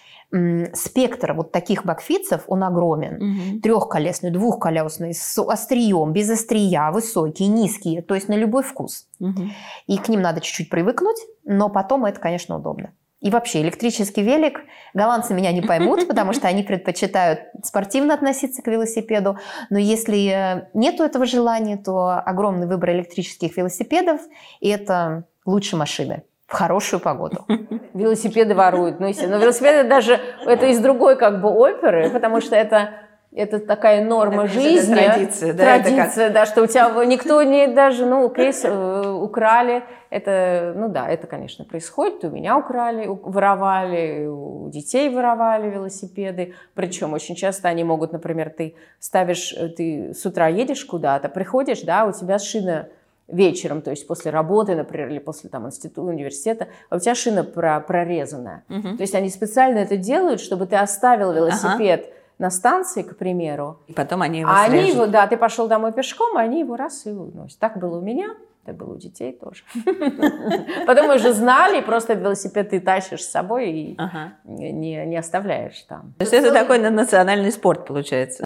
спектр 0.73 1.33
вот 1.33 1.51
таких 1.51 1.85
бакфитцев, 1.85 2.43
он 2.47 2.63
огромен. 2.63 3.15
Угу. 3.15 3.61
Трехколесный, 3.61 4.31
двухколесный, 4.31 5.13
с 5.13 5.37
острием, 5.41 6.11
без 6.11 6.29
острия, 6.29 6.91
высокие, 6.91 7.47
низкие, 7.47 8.01
то 8.01 8.15
есть 8.15 8.27
на 8.27 8.33
любой 8.33 8.63
вкус. 8.63 9.07
Угу. 9.19 9.43
И 9.87 9.97
к 9.97 10.09
ним 10.09 10.21
надо 10.21 10.41
чуть-чуть 10.41 10.69
привыкнуть, 10.69 11.17
но 11.43 11.69
потом 11.69 12.05
это, 12.05 12.19
конечно, 12.19 12.57
удобно. 12.57 12.91
И 13.21 13.31
вообще, 13.31 13.61
электрический 13.61 14.21
велик, 14.21 14.61
голландцы 14.93 15.33
меня 15.33 15.51
не 15.51 15.61
поймут, 15.61 16.07
потому 16.07 16.33
что 16.33 16.47
они 16.47 16.63
предпочитают 16.63 17.39
спортивно 17.63 18.13
относиться 18.13 18.61
к 18.61 18.67
велосипеду. 18.67 19.37
Но 19.69 19.79
если 19.79 20.27
э, 20.29 20.67
нету 20.73 21.03
этого 21.03 21.25
желания, 21.25 21.77
то 21.77 22.19
огромный 22.19 22.67
выбор 22.67 22.91
электрических 22.91 23.57
велосипедов, 23.57 24.21
и 24.59 24.69
это 24.69 25.23
лучше 25.45 25.75
машины 25.75 26.23
в 26.47 26.53
хорошую 26.53 26.99
погоду. 26.99 27.45
Велосипеды 27.93 28.53
воруют, 28.53 28.99
ну, 28.99 29.07
Но 29.07 29.37
велосипеды 29.37 29.87
даже, 29.87 30.19
это 30.45 30.67
из 30.67 30.79
другой 30.79 31.17
как 31.17 31.41
бы 31.41 31.49
оперы, 31.49 32.09
потому 32.09 32.41
что 32.41 32.55
это 32.55 32.89
это 33.35 33.59
такая 33.59 34.03
норма 34.03 34.45
это 34.45 34.53
жизни. 34.53 34.95
Традиция, 34.95 35.53
да. 35.53 35.63
Традиция, 35.63 36.29
да, 36.29 36.45
что 36.45 36.63
у 36.63 36.67
тебя 36.67 36.89
никто 37.03 37.43
не 37.43 37.67
даже, 37.67 38.05
ну, 38.05 38.29
кейс 38.29 38.63
э, 38.63 39.09
украли. 39.09 39.83
Это, 40.09 40.73
ну 40.73 40.87
да, 40.87 41.09
это, 41.09 41.27
конечно, 41.27 41.65
происходит. 41.65 42.23
У 42.23 42.29
меня 42.29 42.57
украли, 42.57 43.07
воровали, 43.07 44.25
у 44.27 44.69
детей 44.69 45.09
воровали 45.09 45.69
велосипеды. 45.69 46.53
Причем 46.75 47.11
очень 47.11 47.35
часто 47.35 47.67
они 47.67 47.83
могут, 47.83 48.13
например, 48.13 48.51
ты 48.51 48.75
ставишь, 48.99 49.53
э, 49.53 49.67
ты 49.67 50.13
с 50.13 50.25
утра 50.25 50.47
едешь 50.47 50.85
куда-то, 50.85 51.27
приходишь, 51.27 51.81
да, 51.81 52.05
у 52.05 52.13
тебя 52.13 52.39
шина 52.39 52.87
вечером, 53.27 53.81
то 53.81 53.91
есть 53.91 54.07
после 54.07 54.31
работы, 54.31 54.75
например, 54.75 55.09
или 55.09 55.19
после 55.19 55.49
там, 55.49 55.67
института, 55.67 56.01
университета, 56.01 56.67
а 56.89 56.97
у 56.97 56.99
тебя 56.99 57.15
шина 57.15 57.43
про 57.43 57.79
прорезанная. 57.79 58.63
Угу. 58.69 58.97
То 58.97 59.01
есть 59.01 59.15
они 59.15 59.29
специально 59.29 59.79
это 59.79 59.97
делают, 59.97 60.39
чтобы 60.39 60.67
ты 60.67 60.75
оставил 60.75 61.33
велосипед 61.33 62.05
ага. 62.05 62.13
на 62.37 62.49
станции, 62.51 63.01
к 63.01 63.17
примеру. 63.17 63.79
И 63.87 63.93
потом 63.93 64.21
они 64.21 64.41
его 64.41 64.49
а 64.49 64.65
они 64.65 64.89
его, 64.89 65.07
Да, 65.07 65.27
ты 65.27 65.37
пошел 65.37 65.67
домой 65.67 65.91
пешком, 65.91 66.37
а 66.37 66.41
они 66.41 66.59
его 66.59 66.75
раз 66.75 67.05
и 67.05 67.11
уносят. 67.11 67.59
Так 67.59 67.77
было 67.79 67.97
у 67.97 68.01
меня. 68.01 68.35
Так 68.65 68.77
было 68.77 68.93
у 68.93 68.97
детей 68.97 69.31
тоже. 69.31 69.63
Потом 70.87 71.07
мы 71.07 71.15
уже 71.17 71.33
знали, 71.33 71.81
просто 71.81 72.15
велосипед 72.15 72.71
ты 72.71 72.79
тащишь 72.79 73.21
с 73.21 73.29
собой 73.29 73.69
и 73.69 73.97
не, 74.43 75.05
не 75.05 75.17
оставляешь 75.17 75.79
там. 75.83 76.15
То 76.17 76.23
есть 76.23 76.33
это 76.33 76.51
такой 76.51 76.79
национальный 76.79 77.51
спорт 77.51 77.85
получается. 77.85 78.43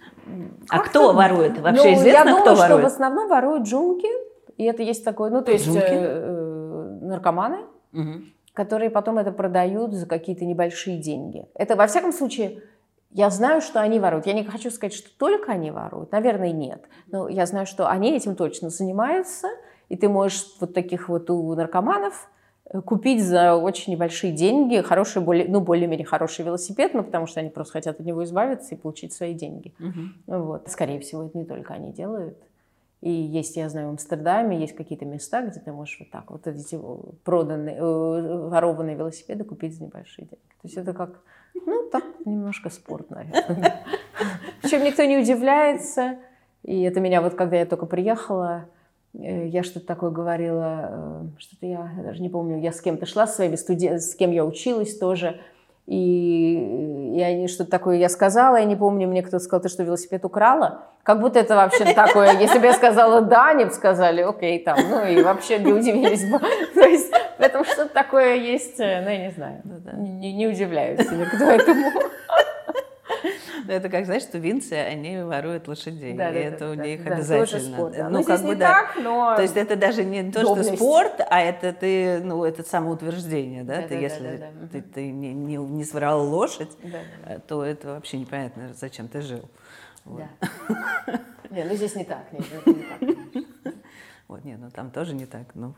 А 0.67 0.79
кто 0.79 1.13
ворует? 1.13 1.57
Вообще 1.59 1.91
ну, 1.91 1.93
известно, 1.93 2.17
я 2.17 2.23
думаю, 2.25 2.41
кто 2.41 2.55
ворует? 2.55 2.79
что 2.81 2.89
в 2.89 2.93
основном 2.93 3.29
воруют 3.29 3.63
джунки, 3.63 4.09
и 4.59 4.65
это 4.65 4.83
есть 4.83 5.05
такое, 5.05 5.31
ну, 5.31 5.41
то 5.41 5.53
есть 5.53 5.73
э, 5.73 5.79
э, 5.79 6.99
наркоманы, 7.01 7.59
угу. 7.93 8.25
которые 8.51 8.89
потом 8.89 9.17
это 9.17 9.31
продают 9.31 9.93
за 9.93 10.05
какие-то 10.05 10.43
небольшие 10.43 10.97
деньги. 10.97 11.45
Это, 11.53 11.77
во 11.77 11.87
всяком 11.87 12.11
случае, 12.11 12.63
я 13.09 13.29
знаю, 13.29 13.61
что 13.61 13.79
они 13.79 14.01
воруют. 14.01 14.25
Я 14.25 14.33
не 14.33 14.43
хочу 14.43 14.69
сказать, 14.69 14.93
что 14.93 15.09
только 15.17 15.53
они 15.53 15.71
воруют. 15.71 16.11
Наверное, 16.11 16.51
нет. 16.51 16.83
Но 17.07 17.29
я 17.29 17.45
знаю, 17.45 17.65
что 17.65 17.87
они 17.87 18.13
этим 18.13 18.35
точно 18.35 18.69
занимаются. 18.69 19.47
И 19.87 19.95
ты 19.95 20.09
можешь 20.09 20.45
вот 20.59 20.73
таких 20.73 21.07
вот 21.07 21.29
у 21.29 21.55
наркоманов 21.55 22.29
э, 22.65 22.81
купить 22.81 23.23
за 23.23 23.55
очень 23.55 23.93
небольшие 23.93 24.33
деньги 24.33 24.81
хороший, 24.81 25.21
более, 25.21 25.47
ну, 25.47 25.61
более-менее 25.61 26.05
хороший 26.05 26.43
велосипед, 26.43 26.93
ну, 26.93 27.01
потому 27.05 27.27
что 27.27 27.39
они 27.39 27.49
просто 27.49 27.71
хотят 27.71 28.01
от 28.01 28.05
него 28.05 28.25
избавиться 28.25 28.75
и 28.75 28.77
получить 28.77 29.13
свои 29.13 29.33
деньги. 29.33 29.73
Угу. 29.79 30.37
Вот. 30.37 30.67
Скорее 30.67 30.99
всего, 30.99 31.23
это 31.23 31.37
не 31.37 31.45
только 31.45 31.75
они 31.75 31.93
делают. 31.93 32.37
И 33.01 33.09
есть, 33.09 33.55
я 33.55 33.69
знаю, 33.69 33.88
в 33.88 33.91
Амстердаме 33.91 34.59
есть 34.59 34.75
какие-то 34.75 35.05
места, 35.05 35.41
где 35.41 35.59
ты 35.59 35.71
можешь 35.71 35.97
вот 35.99 36.12
так 36.12 36.29
вот 36.31 36.47
эти 36.47 36.77
проданные, 37.23 37.77
э, 37.77 38.47
ворованные 38.49 38.97
велосипеды 38.97 39.45
купить 39.45 39.75
за 39.75 39.83
небольшие 39.83 40.25
деньги. 40.25 40.43
То 40.62 40.65
есть 40.65 40.77
это 40.77 40.93
как, 40.93 41.21
ну, 41.65 41.88
так 41.89 42.03
немножко 42.25 42.69
спорт, 42.69 43.09
наверное. 43.09 43.85
Причем 44.62 44.83
никто 44.83 45.03
не 45.05 45.17
удивляется. 45.17 46.17
И 46.63 46.81
это 46.81 46.99
меня 46.99 47.21
вот, 47.21 47.35
когда 47.35 47.55
я 47.55 47.65
только 47.65 47.85
приехала, 47.85 48.65
э, 49.13 49.47
я 49.47 49.63
что-то 49.63 49.85
такое 49.85 50.12
говорила, 50.12 50.89
э, 50.91 51.27
что-то 51.38 51.65
я, 51.67 51.91
я 51.95 52.03
даже 52.03 52.21
не 52.21 52.27
помню, 52.27 52.59
я 52.59 52.73
с 52.73 52.81
кем-то 52.81 53.05
шла, 53.05 53.27
со 53.27 53.35
своими 53.35 53.55
студентами, 53.55 53.99
с 53.99 54.13
кем 54.13 54.31
я 54.31 54.43
училась 54.43 54.97
тоже, 54.97 55.39
и 55.89 57.15
я 57.15 57.47
что-то 57.47 57.71
такое 57.71 57.97
я 57.97 58.10
сказала, 58.10 58.58
я 58.58 58.65
не 58.65 58.75
помню, 58.75 59.08
мне 59.08 59.23
кто-то 59.23 59.43
сказал, 59.43 59.62
ты 59.63 59.69
что, 59.69 59.82
велосипед 59.82 60.23
украла? 60.23 60.84
Как 61.02 61.19
будто 61.19 61.39
это 61.39 61.56
вообще 61.56 61.93
такое, 61.95 62.39
если 62.39 62.60
бы 62.60 62.67
я 62.67 62.73
сказала 62.73 63.21
да, 63.21 63.49
они 63.49 63.65
бы 63.65 63.71
сказали, 63.71 64.21
окей, 64.21 64.63
там, 64.63 64.78
ну 64.88 65.04
и 65.04 65.23
вообще 65.23 65.58
не 65.58 65.73
удивились 65.73 66.30
бы. 66.30 66.39
То 66.75 66.82
есть 66.82 67.12
в 67.12 67.41
этом 67.41 67.65
что-то 67.65 67.91
такое 67.91 68.36
есть, 68.36 68.80
э, 68.80 69.02
ну 69.02 69.10
я 69.10 69.17
не 69.17 69.32
знаю, 69.32 69.63
не, 69.97 70.32
не 70.32 70.47
удивляюсь 70.47 70.99
никто 70.99 71.45
этому. 71.45 71.91
Это 73.69 73.89
как, 73.89 74.05
знаешь, 74.05 74.23
тувинцы, 74.25 74.73
они 74.73 75.21
воруют 75.21 75.67
лошадей. 75.67 76.13
Да, 76.13 76.29
и 76.29 76.34
да, 76.34 76.39
это 76.39 76.60
да, 76.60 76.71
у 76.71 76.75
да, 76.75 76.84
них 76.86 77.03
да, 77.03 77.15
обязательно. 77.15 77.45
тоже 77.45 77.63
спорт, 77.63 77.95
да. 77.95 78.10
Ну, 78.10 78.19
Ну, 78.19 78.23
как 78.23 78.41
бы, 78.41 78.47
не 78.47 78.55
да. 78.55 78.67
так, 78.67 78.95
но... 79.03 79.36
То 79.36 79.41
есть 79.41 79.58
это 79.58 79.75
даже 79.75 80.03
не 80.03 80.32
то, 80.32 80.41
что 80.41 80.63
спорт, 80.63 81.21
а 81.29 81.41
это 81.41 81.73
ты, 81.73 82.19
ну, 82.23 82.43
это 82.43 82.63
самоутверждение, 82.63 83.63
да? 83.63 83.82
Да, 83.82 83.82
ты, 83.84 83.89
да, 83.89 83.95
да, 83.95 84.01
если 84.01 84.38
да, 84.38 84.47
да. 84.62 84.67
ты, 84.71 84.82
ты 84.82 85.12
не, 85.12 85.34
не, 85.34 85.58
не 85.58 85.84
своровал 85.84 86.27
лошадь, 86.27 86.71
Да, 86.84 86.99
да, 87.25 87.34
э, 87.36 87.39
то 87.47 87.63
это 87.63 87.89
вообще 87.89 88.17
непонятно, 88.17 88.73
зачем 88.73 89.08
ты 89.08 89.21
жил. 89.21 89.49
Вот. 90.05 90.23
да. 90.41 91.19
Не, 91.49 91.63
ну 91.63 91.73
здесь 91.73 91.95
не 91.95 92.03
так. 92.03 92.32
Нет, 92.32 92.45
это 92.53 92.69
не 92.69 92.84
так. 92.84 92.99
конечно. 92.99 93.43
Вот, 94.27 94.45
нет, 94.45 94.60
ну 94.62 94.69
там 94.69 94.91
тоже 94.91 95.15
не 95.15 95.25
так. 95.25 95.47
Ну, 95.55 95.73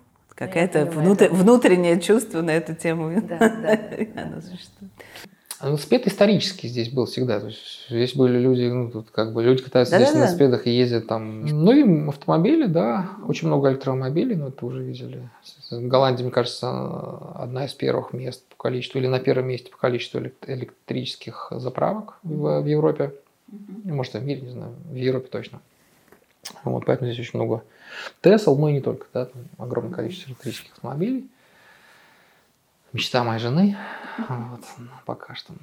да. 1.15 1.30
внутреннее 1.30 1.99
чувство 2.01 2.41
на 2.41 2.51
эту 2.51 2.75
тему. 2.75 3.21
Да, 3.21 3.38
да, 3.38 3.49
да, 3.49 3.77
да. 4.15 4.21
Оно 4.21 4.41
существует. 4.41 4.91
А 5.62 5.67
Велосипед 5.67 6.08
исторически 6.08 6.65
здесь 6.65 6.89
был 6.89 7.06
всегда. 7.06 7.39
То 7.39 7.47
есть 7.47 7.86
здесь 7.88 8.15
были 8.15 8.39
люди, 8.39 8.63
ну, 8.63 8.89
тут 8.89 9.12
как 9.12 9.32
бы 9.32 9.43
люди 9.43 9.62
катаются 9.62 9.91
Да-да-да. 9.91 10.10
здесь 10.10 10.19
на 10.19 10.24
велосипедах 10.26 10.65
и 10.65 10.71
ездят 10.71 11.08
там. 11.08 11.45
Ну 11.45 11.71
и 11.71 12.10
автомобили, 12.10 12.65
да. 12.65 13.10
Очень 13.28 13.47
много 13.47 13.69
электромобилей, 13.69 14.36
но 14.36 14.47
это 14.47 14.65
уже 14.65 14.82
видели. 14.84 15.30
Голландия, 15.69 16.24
мне 16.24 16.32
кажется, 16.32 16.67
одна 17.36 17.65
из 17.65 17.74
первых 17.74 18.12
мест 18.12 18.43
по 18.45 18.56
количеству, 18.63 18.97
или 19.00 19.06
на 19.08 19.19
первом 19.19 19.47
месте 19.50 19.69
по 19.69 19.78
количеству 19.78 20.19
элек- 20.19 20.34
электрических 20.47 21.52
заправок 21.52 22.17
в, 22.24 22.62
в 22.62 22.65
Европе. 22.65 23.13
Может, 23.84 24.15
и 24.15 24.17
в 24.17 24.24
мире, 24.24 24.41
не 24.41 24.50
знаю. 24.50 24.74
В 24.89 24.95
Европе 24.95 25.28
точно. 25.30 25.62
Вот, 26.63 26.86
поэтому 26.86 27.12
здесь 27.12 27.28
очень 27.28 27.39
много 27.39 27.63
Тесл, 28.21 28.56
ну 28.56 28.69
и 28.69 28.74
не 28.74 28.82
только, 28.82 29.06
да, 29.13 29.26
там 29.26 29.43
огромное 29.60 29.93
количество 29.93 30.30
электрических 30.30 30.71
автомобилей. 30.74 31.28
Мечта 32.93 33.23
моей 33.23 33.39
жены. 33.39 33.77
Вот, 34.17 34.62
ну, 34.77 34.88
пока 35.06 35.36
что. 35.36 35.54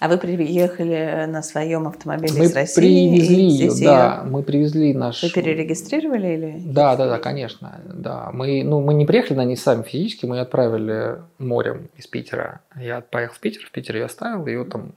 А 0.00 0.08
вы 0.08 0.16
приехали 0.16 1.26
на 1.28 1.42
своем 1.42 1.86
автомобиле 1.86 2.32
Мы 2.38 2.44
из 2.46 2.54
России? 2.54 2.80
привезли 2.80 3.46
и 3.46 3.50
ее, 3.50 3.84
да, 3.84 4.24
мы 4.24 4.42
привезли 4.42 4.94
наш... 4.94 5.22
Вы 5.22 5.28
перерегистрировали 5.28 6.26
или? 6.28 6.62
Да, 6.64 6.96
да, 6.96 7.06
да, 7.06 7.18
конечно, 7.18 7.78
да. 7.84 8.30
Мы, 8.32 8.62
ну, 8.64 8.80
мы 8.80 8.94
не 8.94 9.04
приехали 9.04 9.36
на 9.36 9.44
ней 9.44 9.56
сами 9.56 9.82
физически, 9.82 10.24
мы 10.24 10.36
ее 10.36 10.42
отправили 10.42 11.18
морем 11.36 11.90
из 11.96 12.06
Питера. 12.06 12.60
Я 12.76 13.02
поехал 13.02 13.34
в 13.34 13.40
Питер, 13.40 13.66
в 13.66 13.70
Питере 13.72 14.00
ее 14.00 14.06
оставил, 14.06 14.46
ее 14.46 14.64
там 14.64 14.92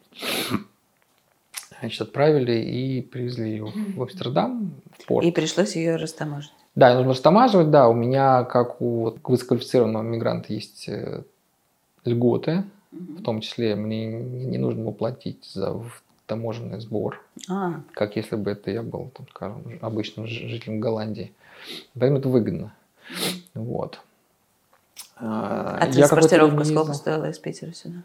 значит, 1.82 2.02
отправили 2.02 2.54
и 2.54 3.02
привезли 3.02 3.50
ее 3.52 3.74
в 3.98 4.02
Амстердам, 4.02 4.74
в 4.98 5.06
порт. 5.06 5.26
И 5.26 5.32
пришлось 5.32 5.76
ее 5.76 5.98
растаможить. 5.98 6.54
Да, 6.76 6.96
нужно 6.96 7.12
растамаживать, 7.12 7.70
да, 7.72 7.90
у 7.90 7.94
меня, 7.94 8.46
как 8.46 8.82
у 8.82 9.18
высококвалифицированного 9.22 10.02
мигранта, 10.02 10.54
есть 10.54 10.90
льготы, 12.06 12.64
в 12.92 13.22
том 13.24 13.42
числе 13.42 13.76
мне 13.76 14.08
не 14.08 14.58
нужно 14.58 14.84
было 14.84 14.92
платить 14.92 15.44
за 15.54 15.80
таможенный 16.26 16.80
сбор, 16.80 17.22
А, 17.50 17.82
как 17.94 18.16
если 18.16 18.36
бы 18.36 18.52
это 18.52 18.72
я 18.72 18.82
был, 18.82 19.12
там, 19.16 19.28
скажем, 19.30 19.80
обычным 19.82 20.26
жителем 20.28 20.80
Голландии. 20.80 21.34
Поэтому 21.94 22.20
это 22.20 22.30
выгодно. 22.30 22.74
Вот. 23.54 24.00
а 25.18 25.80
какое-то 25.80 26.08
транспортировка 26.08 26.64
сколько 26.66 26.94
стоила 26.94 27.30
из 27.30 27.38
Питера 27.40 27.74
сюда? 27.74 28.04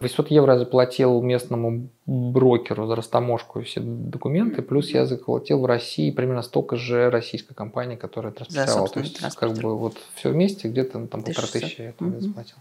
800 0.00 0.30
евро 0.30 0.52
я 0.52 0.58
заплатил 0.60 1.20
местному 1.22 1.88
брокеру 2.06 2.86
за 2.86 2.94
растаможку 2.94 3.58
и 3.58 3.64
все 3.64 3.80
документы, 3.80 4.62
плюс 4.62 4.90
я 4.90 5.06
заплатил 5.06 5.60
в 5.60 5.66
России 5.66 6.12
примерно 6.12 6.42
столько 6.42 6.76
же 6.76 7.10
российской 7.10 7.54
компании, 7.54 7.96
которая 7.96 8.32
транспортировала. 8.32 8.88
То 8.88 9.00
собственный 9.02 9.26
есть, 9.28 9.36
как 9.36 9.52
бы 9.54 9.76
вот 9.76 9.96
все 10.14 10.30
вместе 10.30 10.68
где-то 10.68 11.00
ну, 11.00 11.08
там 11.08 11.22
полторы 11.22 11.48
1600. 11.48 11.62
тысячи 11.62 11.80
я 11.82 11.92
там 11.92 12.08
Мгм. 12.10 12.20
заплатил. 12.20 12.56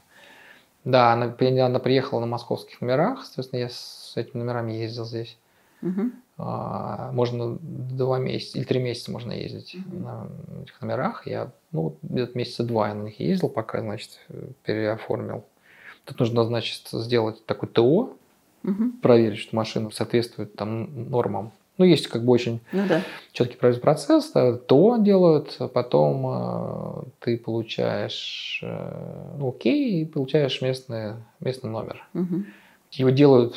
Да, 0.88 1.12
она, 1.12 1.36
она 1.66 1.80
приехала 1.80 2.22
на 2.22 2.28
московских 2.28 2.80
номерах, 2.80 3.26
соответственно, 3.26 3.60
я 3.60 3.70
с 3.70 4.14
этими 4.16 4.40
номерами 4.40 4.72
ездил 4.72 5.04
здесь. 5.04 5.38
Мгм. 5.82 6.14
А, 6.38 7.12
можно 7.12 7.58
два 7.62 8.20
месяца 8.20 8.58
или 8.58 8.64
три 8.64 8.80
месяца 8.80 9.12
можно 9.12 9.34
ездить 9.34 9.78
на 9.86 10.30
этих 10.64 10.80
номерах. 10.80 11.28
Я, 11.28 11.52
ну, 11.74 11.98
где-то 12.04 12.38
месяца 12.38 12.64
два 12.64 12.88
я 12.88 12.94
на 12.94 13.04
них 13.04 13.20
ездил, 13.20 13.50
пока, 13.50 13.82
значит, 13.82 14.18
переоформил. 14.64 15.44
Тут 16.06 16.22
нужно, 16.22 16.46
значит, 16.46 16.88
сделать 16.90 17.46
такой 17.46 17.68
ТО, 17.68 18.16
Мгм. 18.64 18.94
проверить, 19.02 19.40
что 19.40 19.58
машина 19.58 19.90
соответствует 19.92 20.56
там 20.56 21.10
нормам. 21.10 21.52
Ну, 21.78 21.86
есть 21.86 22.08
как 22.08 22.24
бы 22.24 22.32
очень 22.34 22.60
Ну 22.72 22.88
да. 22.88 23.02
четкий 23.34 23.58
процесс, 23.58 24.32
да, 24.32 24.54
ТО 24.58 24.98
делают, 24.98 25.56
а 25.60 25.68
потом 25.68 26.26
э, 26.28 27.04
ты 27.20 27.38
получаешь, 27.38 28.60
э, 28.64 29.36
ну, 29.38 29.50
окей, 29.50 30.02
и 30.02 30.06
получаешь 30.06 30.62
местный, 30.62 31.14
местный 31.40 31.70
номер. 31.70 32.08
Мгм. 32.14 32.48
Его 32.92 33.10
делают 33.12 33.56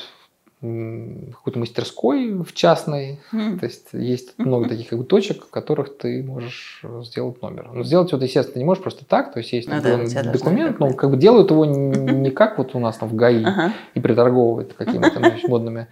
какой-то 0.60 1.58
мастерской 1.58 2.32
в 2.34 2.52
частной, 2.52 3.18
М. 3.32 3.58
то 3.58 3.64
есть 3.64 3.88
есть 3.92 4.38
много 4.38 4.68
таких 4.68 4.88
как 4.88 4.98
бы, 4.98 5.04
точек, 5.06 5.46
в 5.46 5.50
которых 5.50 5.96
ты 5.96 6.22
можешь 6.22 6.80
э, 6.82 7.02
сделать 7.04 7.40
номер. 7.40 7.70
Но 7.72 7.82
сделать 7.82 8.12
его, 8.12 8.22
естественно, 8.22 8.52
ты 8.52 8.58
не 8.58 8.66
можешь 8.66 8.82
просто 8.82 9.06
так, 9.06 9.32
то 9.32 9.38
есть 9.38 9.52
есть 9.52 9.68
Ну 9.68 9.80
да, 9.80 10.22
документ, 10.32 10.78
но 10.78 10.92
как 10.92 11.10
бы 11.10 11.16
делают 11.16 11.50
его 11.50 11.64
не 11.64 12.30
как 12.30 12.58
вот 12.58 12.74
у 12.74 12.78
нас 12.78 12.98
там 12.98 13.08
в 13.08 13.14
ГАИ 13.14 13.42
Ага. 13.42 13.72
и 13.94 14.00
приторговывают 14.00 14.74
какими-то 14.74 15.18
значит, 15.18 15.48
модными 15.48 15.86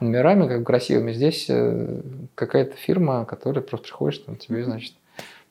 номерами, 0.00 0.48
как 0.48 0.60
бы 0.60 0.64
красивыми. 0.64 1.12
Здесь 1.12 1.46
э, 1.50 2.00
какая-то 2.34 2.74
фирма, 2.76 3.26
которая 3.26 3.62
просто 3.62 3.88
приходишь, 3.88 4.18
там 4.20 4.36
тебе, 4.36 4.64
значит, 4.64 4.94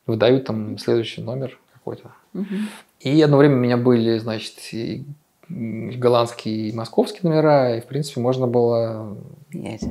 выдают 0.07 0.45
там 0.45 0.79
следующий 0.79 1.21
номер 1.21 1.59
какой-то. 1.73 2.11
Мгм. 2.33 2.67
И 2.99 3.21
одно 3.21 3.37
время 3.37 3.57
у 3.57 3.59
меня 3.59 3.77
были, 3.77 4.17
значит, 4.17 4.55
и 4.71 5.05
голландские 5.49 6.69
и 6.69 6.73
московские 6.73 7.29
номера, 7.29 7.77
и, 7.77 7.81
в 7.81 7.85
принципе, 7.85 8.19
можно 8.21 8.47
было 8.47 9.17
Менять. 9.53 9.83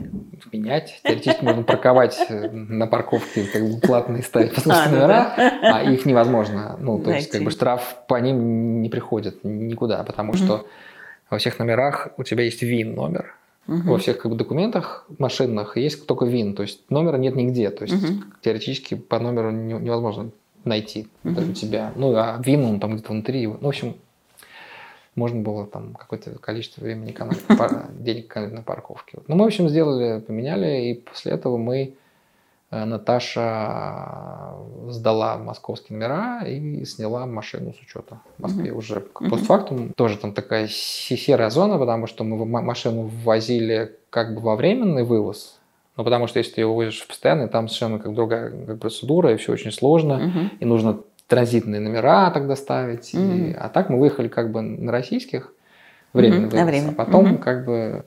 менять. 0.52 1.00
Теоретически 1.04 1.44
можно 1.44 1.62
парковать 1.62 2.18
э, 2.28 2.50
на 2.50 2.86
парковке, 2.86 3.44
как 3.44 3.62
бы 3.62 3.80
платные 3.80 4.22
ставить 4.22 4.50
А, 4.52 4.54
московские 4.56 4.90
ну 4.90 5.00
номера, 5.00 5.34
а 5.36 5.82
их 5.82 6.04
невозможно. 6.06 6.76
Ну, 6.80 6.98
то 6.98 7.12
есть, 7.12 7.30
как 7.30 7.42
бы 7.42 7.50
штраф 7.50 7.96
по 8.08 8.20
ним 8.20 8.82
не 8.82 8.88
приходит 8.88 9.44
никуда, 9.44 10.02
потому 10.04 10.34
что 10.34 10.66
во 11.30 11.38
всех 11.38 11.58
номерах 11.58 12.08
у 12.16 12.22
тебя 12.24 12.44
есть 12.44 12.62
ВИН 12.62 12.94
номер. 12.94 13.34
Мгм. 13.66 13.88
Во 13.92 13.98
всех 13.98 14.18
как 14.18 14.30
бы, 14.30 14.36
документах 14.36 15.06
машинных 15.18 15.78
есть 15.78 16.06
только 16.06 16.26
ВИН, 16.26 16.54
то 16.54 16.62
есть 16.62 16.90
номера 16.90 17.16
нет 17.16 17.34
нигде. 17.34 17.70
То 17.70 17.84
есть 17.84 17.94
Мгм. 17.94 18.24
теоретически 18.42 18.94
по 18.94 19.18
номеру 19.18 19.50
не- 19.52 19.72
невозможно 19.72 20.30
найти 20.64 21.08
Мгм. 21.22 21.34
даже 21.34 21.50
у 21.50 21.54
тебя. 21.54 21.92
Ну, 21.96 22.14
а 22.14 22.38
ВИН 22.44 22.64
он 22.64 22.80
там 22.80 22.94
где-то 22.94 23.12
внутри. 23.12 23.46
Ну, 23.46 23.56
в 23.60 23.66
общем, 23.68 23.96
можно 25.14 25.40
было 25.42 25.66
там 25.66 25.94
какое-то 25.94 26.30
количество 26.38 26.82
времени 26.82 27.10
экономить, 27.12 27.40
денег 28.02 28.26
экономить 28.26 28.54
на 28.54 28.62
парковке. 28.62 29.18
Ну, 29.28 29.36
мы, 29.36 29.44
в 29.44 29.46
общем, 29.46 29.68
сделали, 29.68 30.20
поменяли, 30.20 30.90
и 30.90 30.94
после 30.94 31.32
этого 31.32 31.56
мы, 31.56 31.94
э, 32.70 32.84
Наташа 32.84 34.54
сдала 34.88 35.38
московские 35.38 35.98
номера 35.98 36.44
и 36.44 36.84
сняла 36.84 37.26
машину 37.26 37.72
с 37.72 37.80
учета 37.80 38.20
в 38.38 38.42
Москве 38.42 38.72
уже 38.72 39.00
постфактум. 39.00 39.92
Тоже 39.94 40.18
там 40.18 40.32
такая 40.32 40.68
се- 40.68 41.16
серая 41.16 41.50
зона, 41.50 41.78
потому 41.78 42.06
что 42.06 42.24
мы 42.24 42.44
машину 42.62 43.02
ввозили 43.24 43.96
как 44.10 44.34
бы 44.34 44.40
во 44.40 44.56
временный 44.56 45.04
вывоз, 45.04 45.58
ну, 45.96 46.04
потому 46.04 46.26
что 46.26 46.38
если 46.38 46.54
ты 46.54 46.60
его 46.62 46.74
вывозишь 46.74 47.02
в 47.02 47.06
постоянный, 47.08 47.48
там 47.48 47.68
совершенно 47.68 47.98
как 47.98 48.14
другая 48.14 48.50
как 48.66 48.78
процедура, 48.80 49.32
и 49.32 49.36
все 49.36 49.52
очень 49.52 49.72
сложно 49.72 50.18
Мгм. 50.18 50.50
и 50.60 50.64
нужно 50.64 51.00
транзитные 51.26 51.80
номера 51.80 52.30
тогда 52.30 52.56
ставить. 52.56 53.14
и- 53.14 53.18
Мгм. 53.18 53.56
а 53.58 53.68
так 53.68 53.88
мы 53.90 53.98
выехали 53.98 54.28
как 54.28 54.50
бы 54.52 54.60
на 54.62 54.92
российских 54.92 55.52
на 56.12 56.20
вывоз, 56.20 56.52
время. 56.52 56.90
а 56.90 56.92
потом 56.92 57.24
Мгм. 57.26 57.38
как 57.38 57.64
бы 57.64 58.04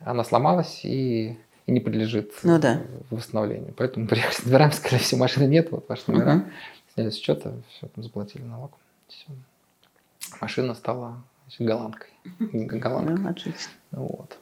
она 0.00 0.24
сломалась 0.24 0.84
и, 0.84 1.38
и 1.66 1.72
не 1.72 1.80
подлежит 1.80 2.32
Ну 2.42 2.58
да. 2.58 2.80
восстановлению. 3.10 3.72
Поэтому 3.76 4.06
приехали 4.06 4.34
с 4.34 4.44
номерами, 4.44 4.70
сказали, 4.70 5.00
все, 5.02 5.16
машины 5.16 5.44
нет, 5.48 5.70
вот 5.70 5.88
ваши 5.88 6.10
номера. 6.10 6.34
Мгм. 6.34 6.50
Сняли 6.94 7.10
с 7.10 7.16
счета, 7.16 7.52
все, 7.70 7.86
там 7.88 8.02
заплатили 8.04 8.42
налог. 8.42 8.72
Всё. 9.08 9.26
Машина 10.40 10.74
стала 10.74 11.22
значит, 11.46 11.66
голландкой. 11.66 12.10
Г- 12.40 12.78
Голландкой. 12.78 13.16
Ну, 13.18 13.28
отлично. 13.30 13.70
Вот. 13.92 14.36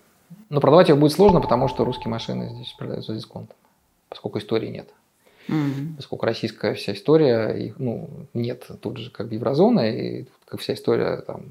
Но 0.49 0.61
продавать 0.61 0.89
их 0.89 0.97
будет 0.99 1.13
сложно, 1.13 1.41
потому 1.41 1.69
что 1.69 1.85
русские 1.85 2.09
машины 2.11 2.49
здесь 2.55 2.73
продаются 2.79 3.13
с 3.13 3.17
дисконтом, 3.17 3.57
поскольку 4.09 4.39
истории 4.39 4.69
нет 4.69 4.89
М. 5.49 5.95
поскольку 5.97 6.27
российская 6.27 6.75
вся 6.75 6.93
история, 6.93 7.49
их, 7.51 7.79
ну, 7.79 8.09
нет 8.33 8.67
тут 8.81 8.97
же 8.99 9.11
как 9.11 9.29
бы 9.29 9.35
еврозоны, 9.35 9.97
и 9.99 10.27
как 10.47 10.61
вся 10.61 10.75
история 10.75 11.17
там 11.19 11.43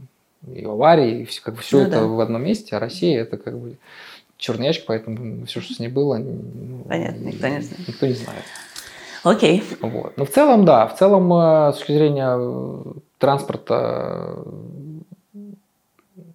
и 0.51 0.63
аварии, 0.63 1.21
и 1.21 1.25
все, 1.25 1.41
как 1.41 1.55
бы 1.55 1.61
все 1.61 1.77
Ну 1.77 1.83
это 1.83 1.99
да. 2.01 2.05
в 2.05 2.19
одном 2.19 2.43
месте, 2.43 2.75
а 2.75 2.79
Россия 2.79 3.21
это 3.21 3.37
как 3.37 3.57
бы 3.57 3.77
черный 4.37 4.67
ящик, 4.67 4.85
поэтому 4.87 5.45
все, 5.45 5.61
что 5.61 5.73
с 5.73 5.79
ней 5.79 5.87
было, 5.87 6.17
ну, 6.17 6.83
Понятно, 6.87 7.23
никто 7.23 7.47
не 7.47 7.61
знает. 7.61 7.87
Никто 7.87 8.07
не 8.07 8.13
знает. 8.13 8.43
Окей. 9.23 9.63
Вот. 9.79 10.17
Но 10.17 10.25
в 10.25 10.29
целом, 10.29 10.65
да, 10.65 10.85
в 10.87 10.97
целом, 10.97 11.31
э, 11.33 11.71
с 11.71 11.77
точки 11.77 11.93
зрения 11.93 12.35
э, 12.37 12.83
транспорта, 13.19 14.35
э, 14.35 15.43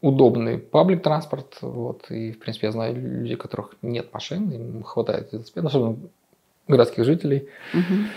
удобный 0.01 0.59
паблик 0.59 1.03
транспорт, 1.03 1.59
вот, 1.61 2.11
и, 2.11 2.33
в 2.33 2.39
принципе, 2.39 2.69
я 2.69 2.73
знаю 2.73 2.95
людей, 2.95 3.35
у 3.35 3.39
которых 3.39 3.75
нет 3.83 4.13
машин, 4.13 4.51
им 4.51 4.83
хватает 4.85 5.33
велосипеда, 5.33 5.67
особенно 5.69 5.97
городских 6.69 7.05
жителей. 7.05 7.49
Мгм. 7.73 8.09